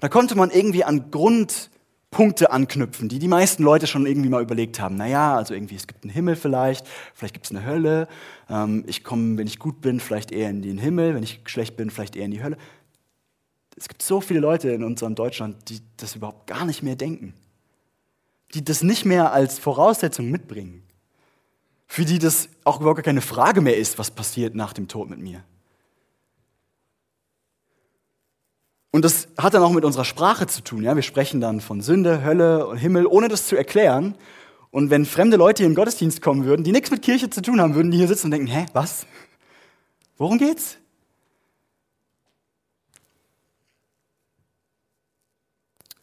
[0.00, 4.80] Da konnte man irgendwie an Grundpunkte anknüpfen, die die meisten Leute schon irgendwie mal überlegt
[4.80, 4.96] haben.
[4.96, 8.08] Naja, also irgendwie, es gibt einen Himmel vielleicht, vielleicht gibt es eine Hölle.
[8.50, 11.76] Ähm, ich komme, wenn ich gut bin, vielleicht eher in den Himmel, wenn ich schlecht
[11.76, 12.58] bin, vielleicht eher in die Hölle
[13.76, 17.34] es gibt so viele Leute in unserem Deutschland, die das überhaupt gar nicht mehr denken.
[18.54, 20.82] Die das nicht mehr als Voraussetzung mitbringen.
[21.86, 25.18] Für die das auch überhaupt keine Frage mehr ist, was passiert nach dem Tod mit
[25.18, 25.42] mir.
[28.92, 30.84] Und das hat dann auch mit unserer Sprache zu tun.
[30.84, 30.94] Ja?
[30.94, 34.14] Wir sprechen dann von Sünde, Hölle und Himmel, ohne das zu erklären.
[34.70, 37.42] Und wenn fremde Leute hier in den Gottesdienst kommen würden, die nichts mit Kirche zu
[37.42, 39.06] tun haben, würden die hier sitzen und denken, hä, was?
[40.16, 40.78] Worum geht's?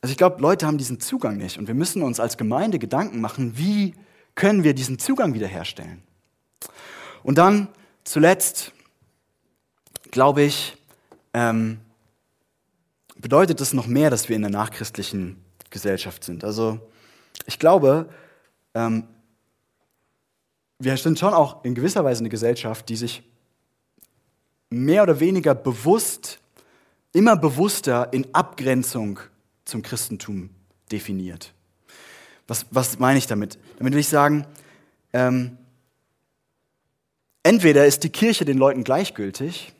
[0.01, 3.21] Also ich glaube, Leute haben diesen Zugang nicht und wir müssen uns als Gemeinde Gedanken
[3.21, 3.93] machen, wie
[4.33, 6.01] können wir diesen Zugang wiederherstellen.
[7.23, 7.67] Und dann
[8.03, 8.71] zuletzt,
[10.09, 10.75] glaube ich,
[11.33, 11.79] ähm,
[13.17, 15.37] bedeutet es noch mehr, dass wir in der nachchristlichen
[15.69, 16.43] Gesellschaft sind.
[16.43, 16.79] Also
[17.45, 18.09] ich glaube,
[18.73, 19.03] ähm,
[20.79, 23.21] wir sind schon auch in gewisser Weise eine Gesellschaft, die sich
[24.71, 26.39] mehr oder weniger bewusst,
[27.13, 29.19] immer bewusster in Abgrenzung
[29.65, 30.49] zum Christentum
[30.91, 31.53] definiert.
[32.47, 33.57] Was, was meine ich damit?
[33.77, 34.45] Damit will ich sagen,
[35.13, 35.57] ähm,
[37.43, 39.73] entweder ist die Kirche den Leuten gleichgültig,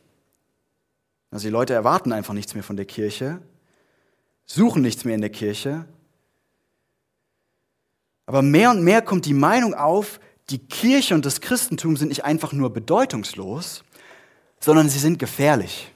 [1.30, 3.40] also die Leute erwarten einfach nichts mehr von der Kirche,
[4.46, 5.86] suchen nichts mehr in der Kirche,
[8.26, 12.24] aber mehr und mehr kommt die Meinung auf, die Kirche und das Christentum sind nicht
[12.24, 13.84] einfach nur bedeutungslos,
[14.60, 15.92] sondern sie sind gefährlich.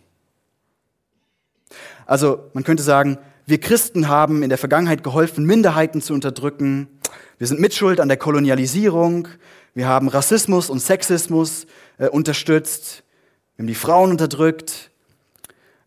[2.07, 6.89] Also man könnte sagen, wir Christen haben in der Vergangenheit geholfen, Minderheiten zu unterdrücken.
[7.39, 9.29] Wir sind mitschuld an der Kolonialisierung.
[9.73, 13.05] Wir haben Rassismus und Sexismus äh, unterstützt.
[13.55, 14.91] Wir haben die Frauen unterdrückt.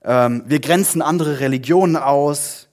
[0.05, 2.69] Ähm, wir grenzen andere Religionen aus.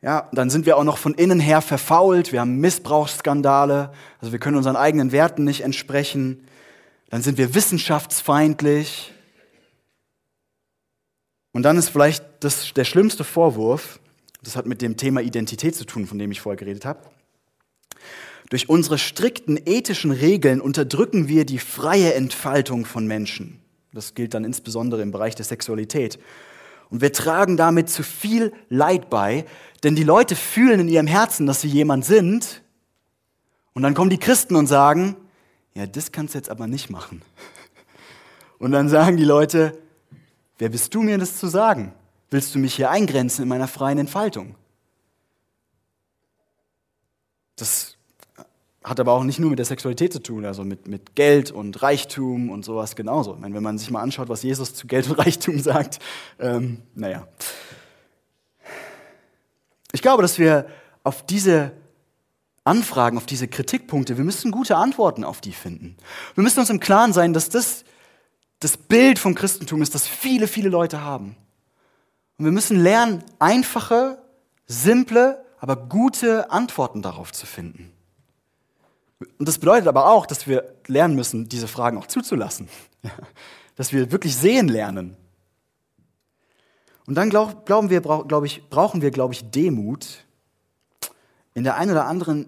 [0.00, 2.32] Ja, dann sind wir auch noch von innen her verfault.
[2.32, 3.92] Wir haben Missbrauchsskandale.
[4.20, 6.46] Also wir können unseren eigenen Werten nicht entsprechen.
[7.10, 9.12] Dann sind wir wissenschaftsfeindlich.
[11.52, 13.99] Und dann ist vielleicht das, der schlimmste Vorwurf,
[14.42, 17.00] das hat mit dem Thema Identität zu tun, von dem ich vorher geredet habe.
[18.48, 23.60] Durch unsere strikten ethischen Regeln unterdrücken wir die freie Entfaltung von Menschen.
[23.92, 26.18] Das gilt dann insbesondere im Bereich der Sexualität.
[26.90, 29.44] Und wir tragen damit zu viel Leid bei,
[29.84, 32.62] denn die Leute fühlen in ihrem Herzen, dass sie jemand sind.
[33.72, 35.16] Und dann kommen die Christen und sagen,
[35.74, 37.22] ja, das kannst du jetzt aber nicht machen.
[38.58, 39.78] Und dann sagen die Leute,
[40.58, 41.94] wer bist du mir das zu sagen?
[42.30, 44.54] Willst du mich hier eingrenzen in meiner freien Entfaltung?
[47.56, 47.96] Das
[48.82, 51.82] hat aber auch nicht nur mit der Sexualität zu tun, also mit, mit Geld und
[51.82, 53.34] Reichtum und sowas genauso.
[53.34, 55.98] Ich meine, wenn man sich mal anschaut, was Jesus zu Geld und Reichtum sagt,
[56.38, 57.28] ähm, naja.
[59.92, 60.66] Ich glaube, dass wir
[61.02, 61.72] auf diese
[62.64, 65.96] Anfragen, auf diese Kritikpunkte, wir müssen gute Antworten auf die finden.
[66.34, 67.84] Wir müssen uns im Klaren sein, dass das
[68.60, 71.36] das Bild vom Christentum ist, das viele, viele Leute haben.
[72.40, 74.16] Und wir müssen lernen, einfache,
[74.66, 77.92] simple, aber gute Antworten darauf zu finden.
[79.38, 82.70] Und das bedeutet aber auch, dass wir lernen müssen, diese Fragen auch zuzulassen.
[83.76, 85.18] Dass wir wirklich sehen lernen.
[87.06, 90.24] Und dann glaub, glauben wir, glaub ich, brauchen wir, glaube ich, Demut,
[91.52, 92.46] in der einen oder anderen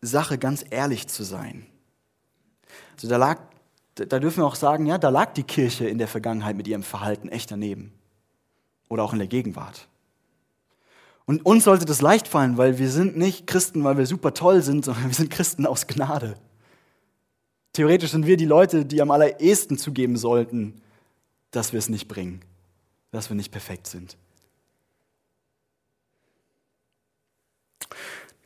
[0.00, 1.66] Sache ganz ehrlich zu sein.
[2.96, 3.38] Also da lag,
[3.94, 6.82] da dürfen wir auch sagen, ja, da lag die Kirche in der Vergangenheit mit ihrem
[6.82, 7.95] Verhalten echt daneben.
[8.88, 9.88] Oder auch in der Gegenwart.
[11.26, 14.62] Und uns sollte das leicht fallen, weil wir sind nicht Christen, weil wir super toll
[14.62, 16.36] sind, sondern wir sind Christen aus Gnade.
[17.72, 20.80] Theoretisch sind wir die Leute, die am allerersten zugeben sollten,
[21.50, 22.40] dass wir es nicht bringen,
[23.10, 24.16] dass wir nicht perfekt sind.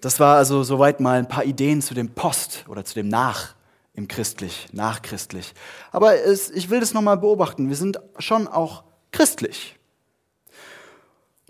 [0.00, 3.55] Das war also soweit mal ein paar Ideen zu dem Post oder zu dem Nach
[3.92, 5.53] im Christlich, nachchristlich.
[5.92, 7.68] Aber es, ich will das nochmal beobachten.
[7.68, 9.76] Wir sind schon auch christlich.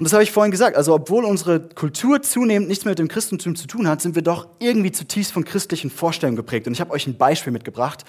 [0.01, 0.79] Und das habe ich vorhin gesagt.
[0.79, 4.23] Also, obwohl unsere Kultur zunehmend nichts mehr mit dem Christentum zu tun hat, sind wir
[4.23, 6.67] doch irgendwie zutiefst von christlichen Vorstellungen geprägt.
[6.67, 8.07] Und ich habe euch ein Beispiel mitgebracht.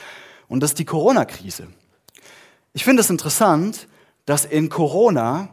[0.47, 1.67] Und das ist die Corona-Krise.
[2.71, 3.89] Ich finde es interessant,
[4.25, 5.49] dass in Corona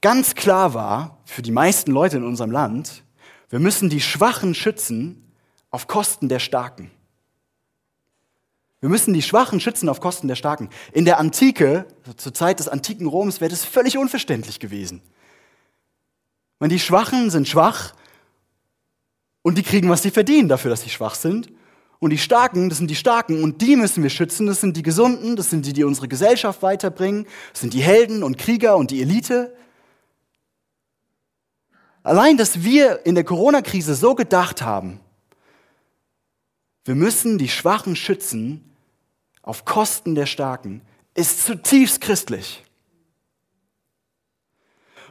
[0.00, 3.04] ganz klar war, für die meisten Leute in unserem Land,
[3.48, 5.32] wir müssen die Schwachen schützen
[5.70, 6.90] auf Kosten der Starken.
[8.80, 10.70] Wir müssen die Schwachen schützen auf Kosten der Starken.
[10.90, 11.86] In der Antike,
[12.16, 15.02] zur Zeit des antiken Roms, wäre das völlig unverständlich gewesen.
[16.58, 17.94] Weil die Schwachen sind schwach
[19.42, 21.50] und die kriegen, was sie verdienen dafür, dass sie schwach sind.
[22.00, 24.46] Und die Starken, das sind die Starken und die müssen wir schützen.
[24.46, 27.26] Das sind die Gesunden, das sind die, die unsere Gesellschaft weiterbringen.
[27.52, 29.54] Das sind die Helden und Krieger und die Elite.
[32.04, 35.00] Allein, dass wir in der Corona-Krise so gedacht haben,
[36.84, 38.64] wir müssen die Schwachen schützen
[39.42, 40.82] auf Kosten der Starken,
[41.14, 42.64] ist zutiefst christlich.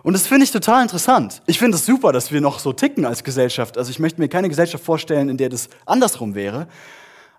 [0.07, 1.41] Und das finde ich total interessant.
[1.47, 3.77] Ich finde es super, dass wir noch so ticken als Gesellschaft.
[3.77, 6.69] Also ich möchte mir keine Gesellschaft vorstellen, in der das andersrum wäre.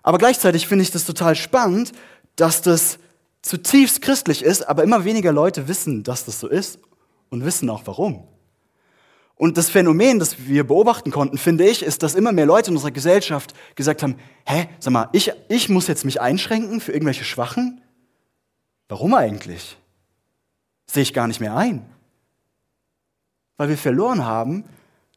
[0.03, 1.93] Aber gleichzeitig finde ich das total spannend,
[2.35, 2.99] dass das
[3.41, 6.77] zutiefst christlich ist, aber immer weniger Leute wissen, dass das so ist
[7.31, 8.27] und wissen auch warum.
[9.33, 12.75] Und das Phänomen, das wir beobachten konnten, finde ich, ist, dass immer mehr Leute in
[12.75, 17.23] unserer Gesellschaft gesagt haben, hä, sag mal, ich, ich muss jetzt mich einschränken für irgendwelche
[17.23, 17.81] Schwachen?
[18.89, 19.75] Warum eigentlich?
[20.85, 21.83] Sehe ich gar nicht mehr ein
[23.59, 24.63] weil wir verloren haben,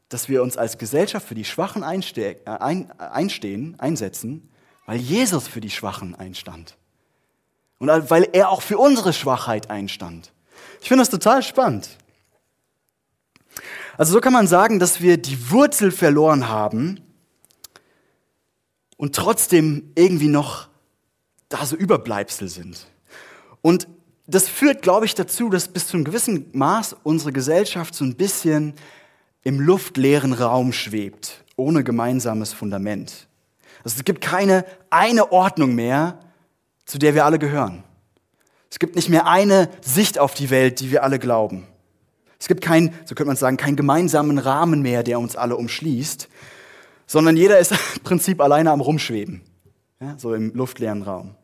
[0.08, 4.50] dass wir uns als Gesellschaft für die Schwachen einste äh, ein, einstehen, einsetzen,
[4.84, 6.76] weil Jesus für die Schwachen einstand.
[7.78, 10.32] Und weil er auch für unsere Schwachheit einstand.
[10.80, 11.96] Ich finde das total spannend.
[13.96, 17.00] Also so kann man sagen, dass wir die Wurzel verloren haben
[18.96, 20.68] und trotzdem irgendwie noch
[21.48, 22.88] da so Überbleibsel sind.
[23.60, 23.86] Und
[24.26, 28.14] das führt, glaube ich, dazu, dass bis zu einem gewissen Maß unsere Gesellschaft so ein
[28.14, 28.74] bisschen
[29.42, 33.26] im luftleeren Raum schwebt, ohne gemeinsames Fundament.
[33.84, 36.18] Also es gibt keine eine Ordnung mehr,
[36.84, 37.82] zu der wir alle gehören.
[38.70, 41.66] Es gibt nicht mehr eine Sicht auf die Welt, die wir alle glauben.
[42.38, 46.28] Es gibt keinen, so könnte man sagen, keinen gemeinsamen Rahmen mehr, der uns alle umschließt,
[47.06, 49.42] sondern jeder ist im Prinzip alleine am Rumschweben,
[50.00, 51.34] ja, so im luftleeren Raum.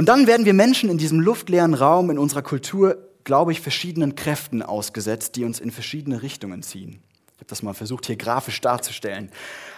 [0.00, 4.14] Und dann werden wir Menschen in diesem luftleeren Raum in unserer Kultur, glaube ich, verschiedenen
[4.14, 7.02] Kräften ausgesetzt, die uns in verschiedene Richtungen ziehen.
[7.34, 9.30] Ich habe das mal versucht, hier grafisch darzustellen.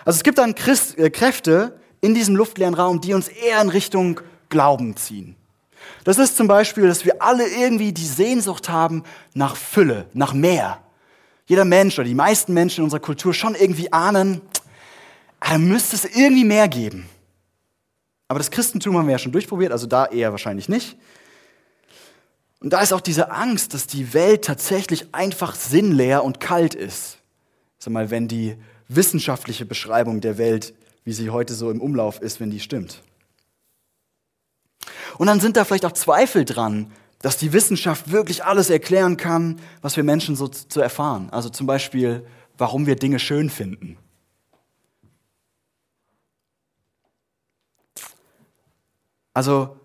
[0.05, 3.69] Also es gibt dann Christ, äh, Kräfte in diesem luftleeren Raum, die uns eher in
[3.69, 5.35] Richtung Glauben ziehen.
[6.05, 9.03] Das ist zum Beispiel, dass wir alle irgendwie die Sehnsucht haben
[9.35, 10.79] nach Fülle, nach mehr.
[11.47, 14.41] Jeder Mensch oder die meisten Menschen in unserer Kultur schon irgendwie ahnen,
[15.41, 17.09] da müsste es irgendwie mehr geben.
[18.33, 20.97] Aber das Christentum haben wir ja schon durchprobiert, also da eher wahrscheinlich nicht.
[22.61, 27.19] Und da ist auch diese Angst, dass die Welt tatsächlich einfach sinnleer und kalt ist.
[27.79, 28.57] Sag mal, wenn die
[28.89, 30.73] wissenschaftliche Beschreibung der Welt,
[31.05, 33.03] wie sie heute so im Umlauf ist, wenn die stimmt.
[35.19, 36.91] Und dann sind da vielleicht auch Zweifel dran,
[37.21, 41.29] dass die Wissenschaft wirklich alles erklären kann, was wir Menschen so zu erfahren.
[41.33, 43.99] Also zum Beispiel, warum wir Dinge schön finden
[49.35, 49.77] Also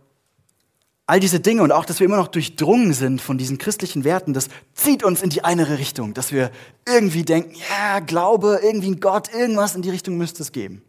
[1.06, 4.34] all diese Dinge und auch, dass wir immer noch durchdrungen sind von diesen christlichen Werten,
[4.34, 6.52] das zieht uns in die eine Richtung, dass wir
[6.86, 10.84] irgendwie denken, ja, Glaube, irgendwie ein Gott, irgendwas in die Richtung müsste es geben.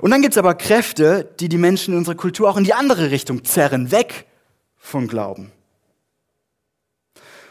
[0.00, 2.74] Und dann gibt es aber Kräfte, die die Menschen in unserer Kultur auch in die
[2.74, 4.26] andere Richtung zerren, weg
[4.76, 5.50] vom Glauben.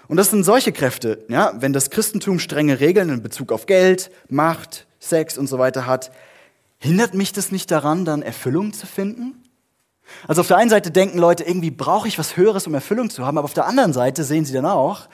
[0.07, 4.12] Und das sind solche Kräfte, ja, wenn das Christentum strenge Regeln in Bezug auf Geld,
[4.29, 6.12] Macht, Sex und so weiter hat,
[6.79, 9.41] hindert mich das nicht daran, dann Erfüllung zu finden?
[10.28, 13.26] Also auf der einen Seite denken Leute, irgendwie brauche ich was Höheres, um Erfüllung zu
[13.26, 15.08] haben, aber auf der anderen Seite sehen sie dann auch,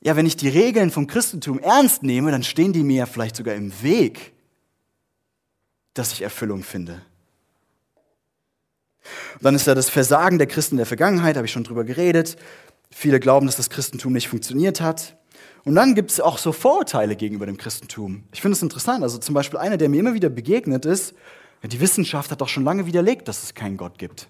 [0.00, 3.54] ja, wenn ich die Regeln vom Christentum ernst nehme, dann stehen die mir vielleicht sogar
[3.54, 4.32] im Weg,
[5.94, 7.02] dass ich Erfüllung finde.
[9.34, 12.36] Und dann ist da das Versagen der Christen der Vergangenheit, habe ich schon drüber geredet.
[12.90, 15.16] Viele glauben, dass das Christentum nicht funktioniert hat.
[15.64, 18.24] Und dann gibt es auch so Vorurteile gegenüber dem Christentum.
[18.32, 19.02] Ich finde es interessant.
[19.02, 21.14] Also zum Beispiel einer, der mir immer wieder begegnet ist,
[21.62, 24.28] die Wissenschaft hat doch schon lange widerlegt, dass es keinen Gott gibt.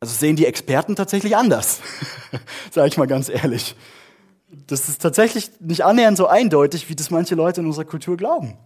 [0.00, 1.80] Also sehen die Experten tatsächlich anders,
[2.70, 3.74] sage ich mal ganz ehrlich.
[4.66, 8.56] Das ist tatsächlich nicht annähernd so eindeutig, wie das manche Leute in unserer Kultur glauben.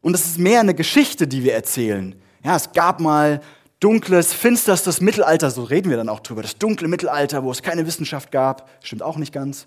[0.00, 2.14] Und es ist mehr eine Geschichte, die wir erzählen.
[2.42, 3.40] Ja, es gab mal
[3.80, 7.86] dunkles, finsterstes Mittelalter, so reden wir dann auch drüber, das dunkle Mittelalter, wo es keine
[7.86, 9.66] Wissenschaft gab, stimmt auch nicht ganz.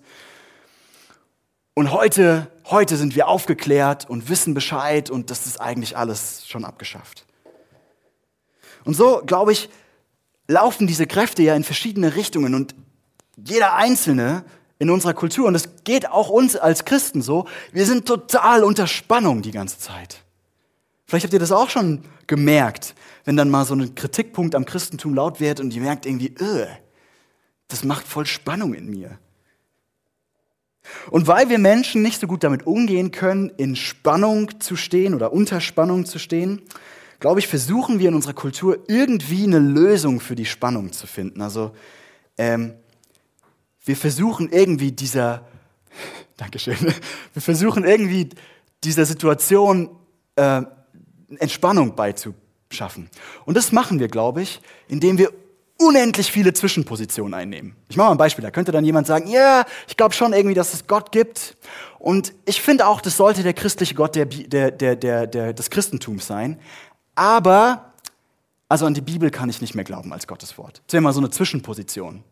[1.75, 6.65] Und heute, heute sind wir aufgeklärt und wissen Bescheid und das ist eigentlich alles schon
[6.65, 7.25] abgeschafft.
[8.85, 9.69] Und so, glaube ich,
[10.47, 12.75] laufen diese Kräfte ja in verschiedene Richtungen und
[13.37, 14.45] jeder Einzelne
[14.77, 18.85] in unserer Kultur, und das geht auch uns als Christen so, wir sind total unter
[18.85, 20.23] Spannung die ganze Zeit.
[21.05, 25.13] Vielleicht habt ihr das auch schon gemerkt, wenn dann mal so ein Kritikpunkt am Christentum
[25.13, 26.35] laut wird und ihr merkt irgendwie,
[27.67, 29.17] das macht voll Spannung in mir.
[31.11, 35.33] Und weil wir Menschen nicht so gut damit umgehen können, in Spannung zu stehen oder
[35.33, 36.61] unter Spannung zu stehen,
[37.19, 41.41] glaube ich, versuchen wir in unserer Kultur irgendwie eine Lösung für die Spannung zu finden.
[41.41, 41.71] Also
[42.37, 42.73] ähm,
[43.85, 45.47] wir versuchen irgendwie dieser,
[46.37, 46.77] Dankeschön,
[47.33, 48.29] wir versuchen irgendwie
[48.83, 49.89] dieser Situation
[50.35, 50.63] äh,
[51.39, 53.09] Entspannung beizuschaffen.
[53.45, 55.31] Und das machen wir, glaube ich, indem wir
[55.87, 57.75] unendlich viele Zwischenpositionen einnehmen.
[57.89, 58.43] Ich mache mal ein Beispiel.
[58.43, 61.57] Da könnte dann jemand sagen, ja, yeah, ich glaube schon irgendwie, dass es Gott gibt.
[61.99, 65.69] Und ich finde auch, das sollte der christliche Gott der, der, der, der, der, des
[65.69, 66.59] Christentums sein.
[67.15, 67.93] Aber,
[68.67, 70.81] also an die Bibel kann ich nicht mehr glauben als Gottes Wort.
[70.87, 72.23] Das wäre mal so eine Zwischenposition.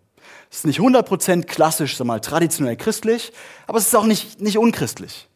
[0.49, 3.31] Es ist nicht 100% klassisch, sag mal, traditionell christlich,
[3.67, 5.27] aber es ist auch nicht, nicht unchristlich.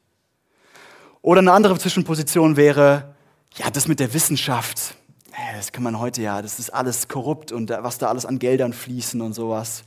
[1.21, 3.15] Oder eine andere Zwischenposition wäre,
[3.55, 4.95] ja, das mit der Wissenschaft,
[5.55, 8.73] das kann man heute ja, das ist alles korrupt und was da alles an Geldern
[8.73, 9.83] fließen und sowas.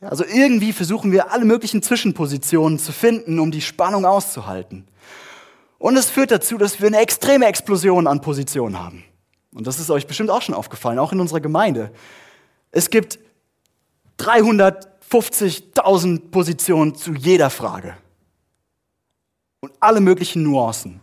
[0.00, 4.86] Also irgendwie versuchen wir alle möglichen Zwischenpositionen zu finden, um die Spannung auszuhalten.
[5.78, 9.04] Und es führt dazu, dass wir eine extreme Explosion an Positionen haben.
[9.54, 11.90] Und das ist euch bestimmt auch schon aufgefallen, auch in unserer Gemeinde.
[12.70, 13.18] Es gibt
[14.16, 17.98] 300 50.000 Positionen zu jeder Frage.
[19.60, 21.00] Und alle möglichen Nuancen.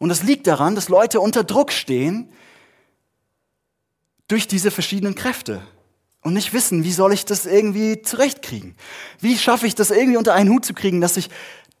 [0.00, 2.32] Und das liegt daran, dass Leute unter Druck stehen
[4.28, 5.60] durch diese verschiedenen Kräfte
[6.22, 8.74] und nicht wissen, wie soll ich das irgendwie zurechtkriegen?
[9.20, 11.28] Wie schaffe ich das irgendwie unter einen Hut zu kriegen, dass ich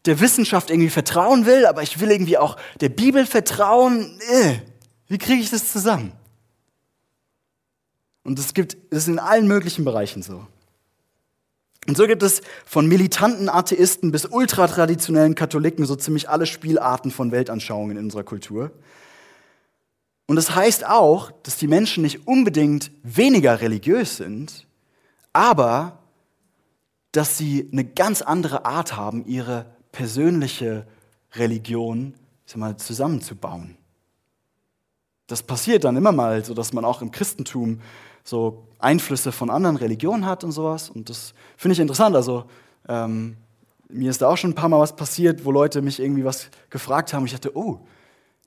[0.04, 4.20] der Wissenschaft irgendwie vertrauen will, aber ich will irgendwie auch der Bibel vertrauen?
[4.30, 4.58] Äh,
[5.08, 6.12] wie kriege ich das zusammen?
[8.22, 10.46] Und es gibt, das ist in allen möglichen Bereichen so.
[11.86, 17.32] Und so gibt es von militanten Atheisten bis ultratraditionellen Katholiken so ziemlich alle Spielarten von
[17.32, 18.70] Weltanschauungen in unserer Kultur.
[20.26, 24.66] Und das heißt auch, dass die Menschen nicht unbedingt weniger religiös sind,
[25.32, 25.98] aber
[27.12, 30.86] dass sie eine ganz andere Art haben, ihre persönliche
[31.34, 32.14] Religion
[32.54, 33.76] mal, zusammenzubauen.
[35.26, 37.80] Das passiert dann immer mal, so dass man auch im Christentum
[38.24, 40.90] so Einflüsse von anderen Religionen hat und sowas.
[40.90, 42.16] Und das finde ich interessant.
[42.16, 42.44] Also
[42.88, 43.36] ähm,
[43.88, 46.48] mir ist da auch schon ein paar Mal was passiert, wo Leute mich irgendwie was
[46.70, 47.22] gefragt haben.
[47.22, 47.80] Und ich dachte, oh,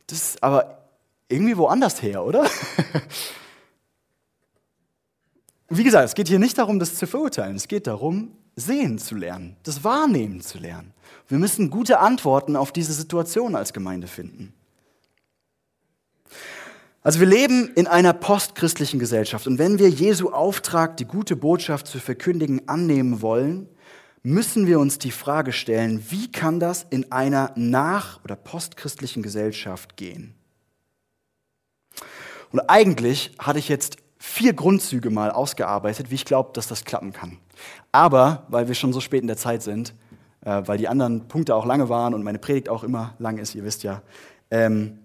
[0.08, 0.90] das ist aber
[1.28, 2.46] irgendwie woanders her, oder?
[5.70, 7.56] Wie gesagt, es geht hier nicht darum, das zu verurteilen.
[7.56, 10.94] Es geht darum, sehen zu lernen, das wahrnehmen zu lernen.
[11.28, 14.54] Wir müssen gute Antworten auf diese Situation als Gemeinde finden.
[17.04, 21.86] Also wir leben in einer postchristlichen Gesellschaft und wenn wir Jesu Auftrag, die gute Botschaft
[21.86, 23.68] zu verkündigen, annehmen wollen,
[24.24, 29.98] müssen wir uns die Frage stellen, wie kann das in einer nach- oder postchristlichen Gesellschaft
[29.98, 30.34] gehen?
[32.52, 37.12] Und eigentlich hatte ich jetzt vier Grundzüge mal ausgearbeitet, wie ich glaube, dass das klappen
[37.12, 37.38] kann.
[37.92, 39.94] Aber, weil wir schon so spät in der Zeit sind,
[40.46, 43.56] äh, weil die anderen Punkte auch lange waren und meine Predigt auch immer lang ist,
[43.56, 44.02] ihr wisst ja,
[44.50, 45.00] ähm,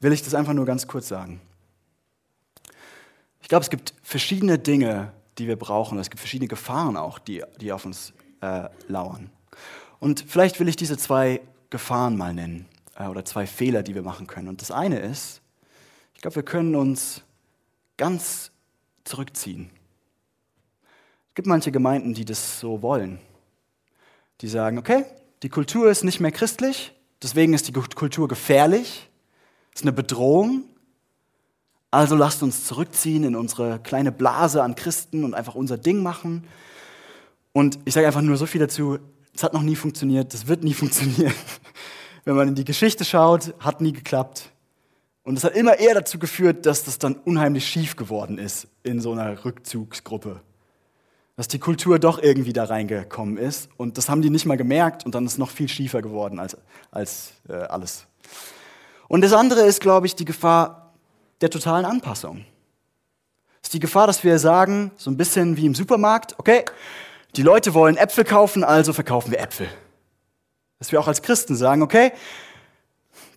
[0.00, 1.40] will ich das einfach nur ganz kurz sagen.
[3.42, 5.98] Ich glaube, es gibt verschiedene Dinge, die wir brauchen.
[5.98, 9.30] Es gibt verschiedene Gefahren auch, die, die auf uns äh, lauern.
[9.98, 14.02] Und vielleicht will ich diese zwei Gefahren mal nennen äh, oder zwei Fehler, die wir
[14.02, 14.48] machen können.
[14.48, 15.40] Und das eine ist,
[16.14, 17.22] ich glaube, wir können uns
[17.96, 18.50] ganz
[19.04, 19.70] zurückziehen.
[21.28, 23.18] Es gibt manche Gemeinden, die das so wollen.
[24.40, 25.04] Die sagen, okay,
[25.42, 26.92] die Kultur ist nicht mehr christlich,
[27.22, 29.09] deswegen ist die Kultur gefährlich
[29.80, 30.64] ist eine Bedrohung.
[31.90, 36.44] Also lasst uns zurückziehen in unsere kleine Blase an Christen und einfach unser Ding machen.
[37.52, 38.98] Und ich sage einfach nur so viel dazu,
[39.34, 41.32] es hat noch nie funktioniert, das wird nie funktionieren.
[42.24, 44.50] Wenn man in die Geschichte schaut, hat nie geklappt.
[45.24, 49.00] Und es hat immer eher dazu geführt, dass das dann unheimlich schief geworden ist in
[49.00, 50.42] so einer Rückzugsgruppe.
[51.36, 53.70] Dass die Kultur doch irgendwie da reingekommen ist.
[53.78, 56.56] Und das haben die nicht mal gemerkt und dann ist noch viel schiefer geworden als,
[56.90, 58.06] als äh, alles.
[59.10, 60.94] Und das andere ist, glaube ich, die Gefahr
[61.40, 62.44] der totalen Anpassung.
[63.60, 66.64] Es ist die Gefahr, dass wir sagen, so ein bisschen wie im Supermarkt, okay,
[67.34, 69.66] die Leute wollen Äpfel kaufen, also verkaufen wir Äpfel.
[70.78, 72.12] Dass wir auch als Christen sagen, okay,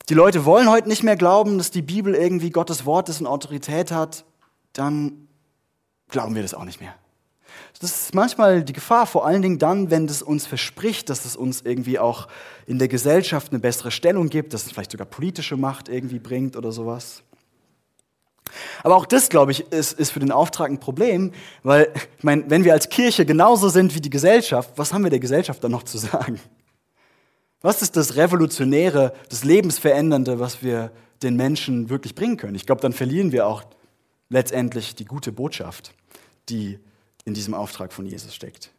[0.09, 3.25] die Leute wollen heute nicht mehr glauben, dass die Bibel irgendwie Gottes Wort ist und
[3.25, 4.25] Autorität hat,
[4.73, 5.27] dann
[6.07, 6.93] glauben wir das auch nicht mehr.
[7.79, 11.35] Das ist manchmal die Gefahr, vor allen Dingen dann, wenn es uns verspricht, dass es
[11.35, 12.27] uns irgendwie auch
[12.65, 16.55] in der Gesellschaft eine bessere Stellung gibt, dass es vielleicht sogar politische Macht irgendwie bringt
[16.55, 17.23] oder sowas.
[18.83, 21.31] Aber auch das, glaube ich, ist, ist für den Auftrag ein Problem,
[21.63, 25.09] weil, ich meine, wenn wir als Kirche genauso sind wie die Gesellschaft, was haben wir
[25.09, 26.39] der Gesellschaft dann noch zu sagen?
[27.61, 30.91] Was ist das Revolutionäre, das Lebensverändernde, was wir
[31.23, 32.55] den Menschen wirklich bringen können?
[32.55, 33.63] Ich glaube, dann verlieren wir auch
[34.29, 35.93] letztendlich die gute Botschaft,
[36.49, 36.79] die
[37.25, 38.71] in diesem Auftrag von Jesus steckt.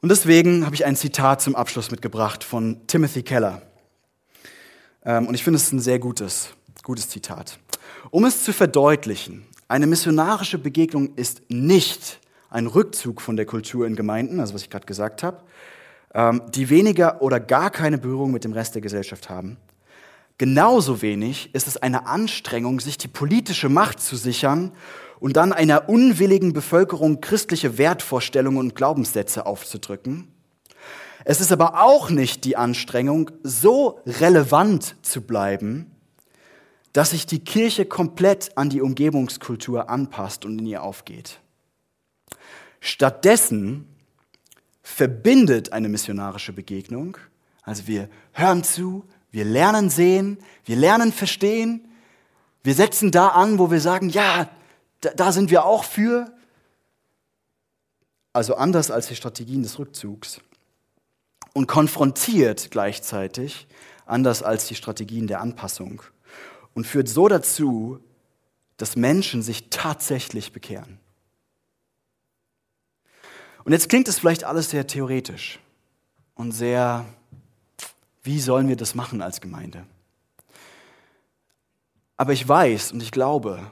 [0.00, 3.62] Und deswegen habe ich ein Zitat zum Abschluss mitgebracht von Timothy Keller.
[5.04, 6.50] Ähm, und ich finde es ein sehr gutes,
[6.82, 7.58] gutes Zitat.
[8.10, 12.20] Um es zu verdeutlichen, eine missionarische Begegnung ist nicht
[12.50, 15.42] ein Rückzug von der Kultur in Gemeinden, also was ich gerade gesagt habe,
[16.14, 19.56] ähm, die weniger oder gar keine Berührung mit dem Rest der Gesellschaft haben.
[20.38, 24.72] Genauso wenig ist es eine Anstrengung, sich die politische Macht zu sichern
[25.20, 30.28] und dann einer unwilligen Bevölkerung christliche Wertvorstellungen und Glaubenssätze aufzudrücken.
[31.24, 35.90] Es ist aber auch nicht die Anstrengung, so relevant zu bleiben,
[36.92, 41.40] dass sich die Kirche komplett an die Umgebungskultur anpasst und in ihr aufgeht.
[42.80, 43.86] Stattdessen
[44.82, 47.18] verbindet eine missionarische Begegnung,
[47.62, 51.88] also wir hören zu, wir lernen sehen, wir lernen verstehen,
[52.62, 54.48] wir setzen da an, wo wir sagen, ja,
[55.06, 56.32] da, da sind wir auch für.
[58.32, 60.40] Also anders als die Strategien des Rückzugs.
[61.54, 63.66] Und konfrontiert gleichzeitig,
[64.04, 66.02] anders als die Strategien der Anpassung.
[66.74, 68.00] Und führt so dazu,
[68.76, 70.98] dass Menschen sich tatsächlich bekehren.
[73.64, 75.58] Und jetzt klingt es vielleicht alles sehr theoretisch
[76.34, 77.06] und sehr,
[78.22, 79.86] wie sollen wir das machen als Gemeinde?
[82.18, 83.70] Aber ich weiß und ich glaube,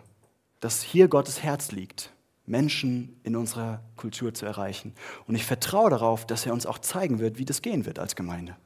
[0.64, 2.10] dass hier Gottes Herz liegt,
[2.46, 4.94] Menschen in unserer Kultur zu erreichen.
[5.26, 8.16] Und ich vertraue darauf, dass er uns auch zeigen wird, wie das gehen wird als
[8.16, 8.56] Gemeinde.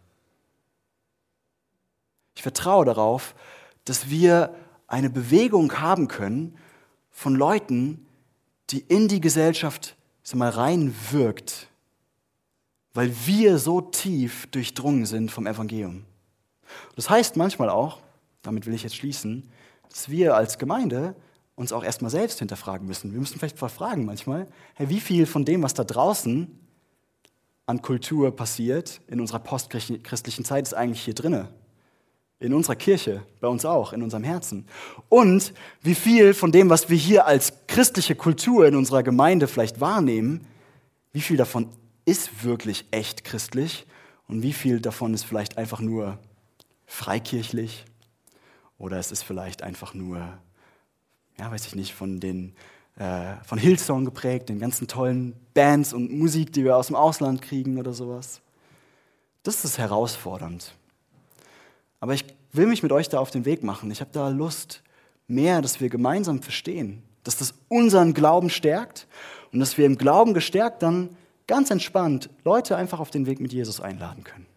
[2.37, 3.35] Ich vertraue darauf,
[3.85, 4.55] dass wir
[4.87, 6.57] eine Bewegung haben können
[7.11, 8.07] von Leuten,
[8.71, 11.67] die in die Gesellschaft sag mal, reinwirkt,
[12.95, 16.05] weil wir so tief durchdrungen sind vom Evangelium.
[16.95, 17.99] Das heißt manchmal auch,
[18.43, 19.51] damit will ich jetzt schließen,
[19.89, 21.17] dass wir als Gemeinde
[21.59, 23.13] uns auch erstmal selbst hinterfragen müssen.
[23.13, 26.57] Wir müssen vielleicht fragen manchmal, hey, wie viel von dem, was da draußen
[27.67, 31.49] an Kultur passiert in unserer postchristlichen Zeit, ist eigentlich hier drinne?
[32.39, 34.67] In unserer Kirche, bei uns auch, in unserem Herzen.
[35.09, 35.53] Und
[35.83, 40.47] wie viel von dem, was wir hier als christliche Kultur in unserer Gemeinde vielleicht wahrnehmen,
[41.13, 41.71] wie viel davon
[42.05, 43.85] ist wirklich echt christlich
[44.29, 46.21] und wie viel davon ist vielleicht einfach nur
[46.87, 47.85] freikirchlich
[48.79, 50.39] oder es ist vielleicht einfach nur,
[51.39, 52.55] ja, weiß ich nicht, von den
[52.99, 57.43] äh, von Hillsong geprägt, den ganzen tollen Bands und Musik, die wir aus dem Ausland
[57.43, 58.41] kriegen oder sowas.
[59.45, 60.75] Das ist herausfordernd.
[62.01, 63.91] Aber ich will mich mit euch da auf den Weg machen.
[63.93, 64.83] Ich habe da Lust,
[65.29, 69.07] mehr, dass wir gemeinsam verstehen, dass das unseren Glauben stärkt
[69.53, 71.11] und dass wir im Glauben gestärkt dann
[71.47, 74.48] ganz entspannt Leute einfach auf den Weg mit Jesus einladen können.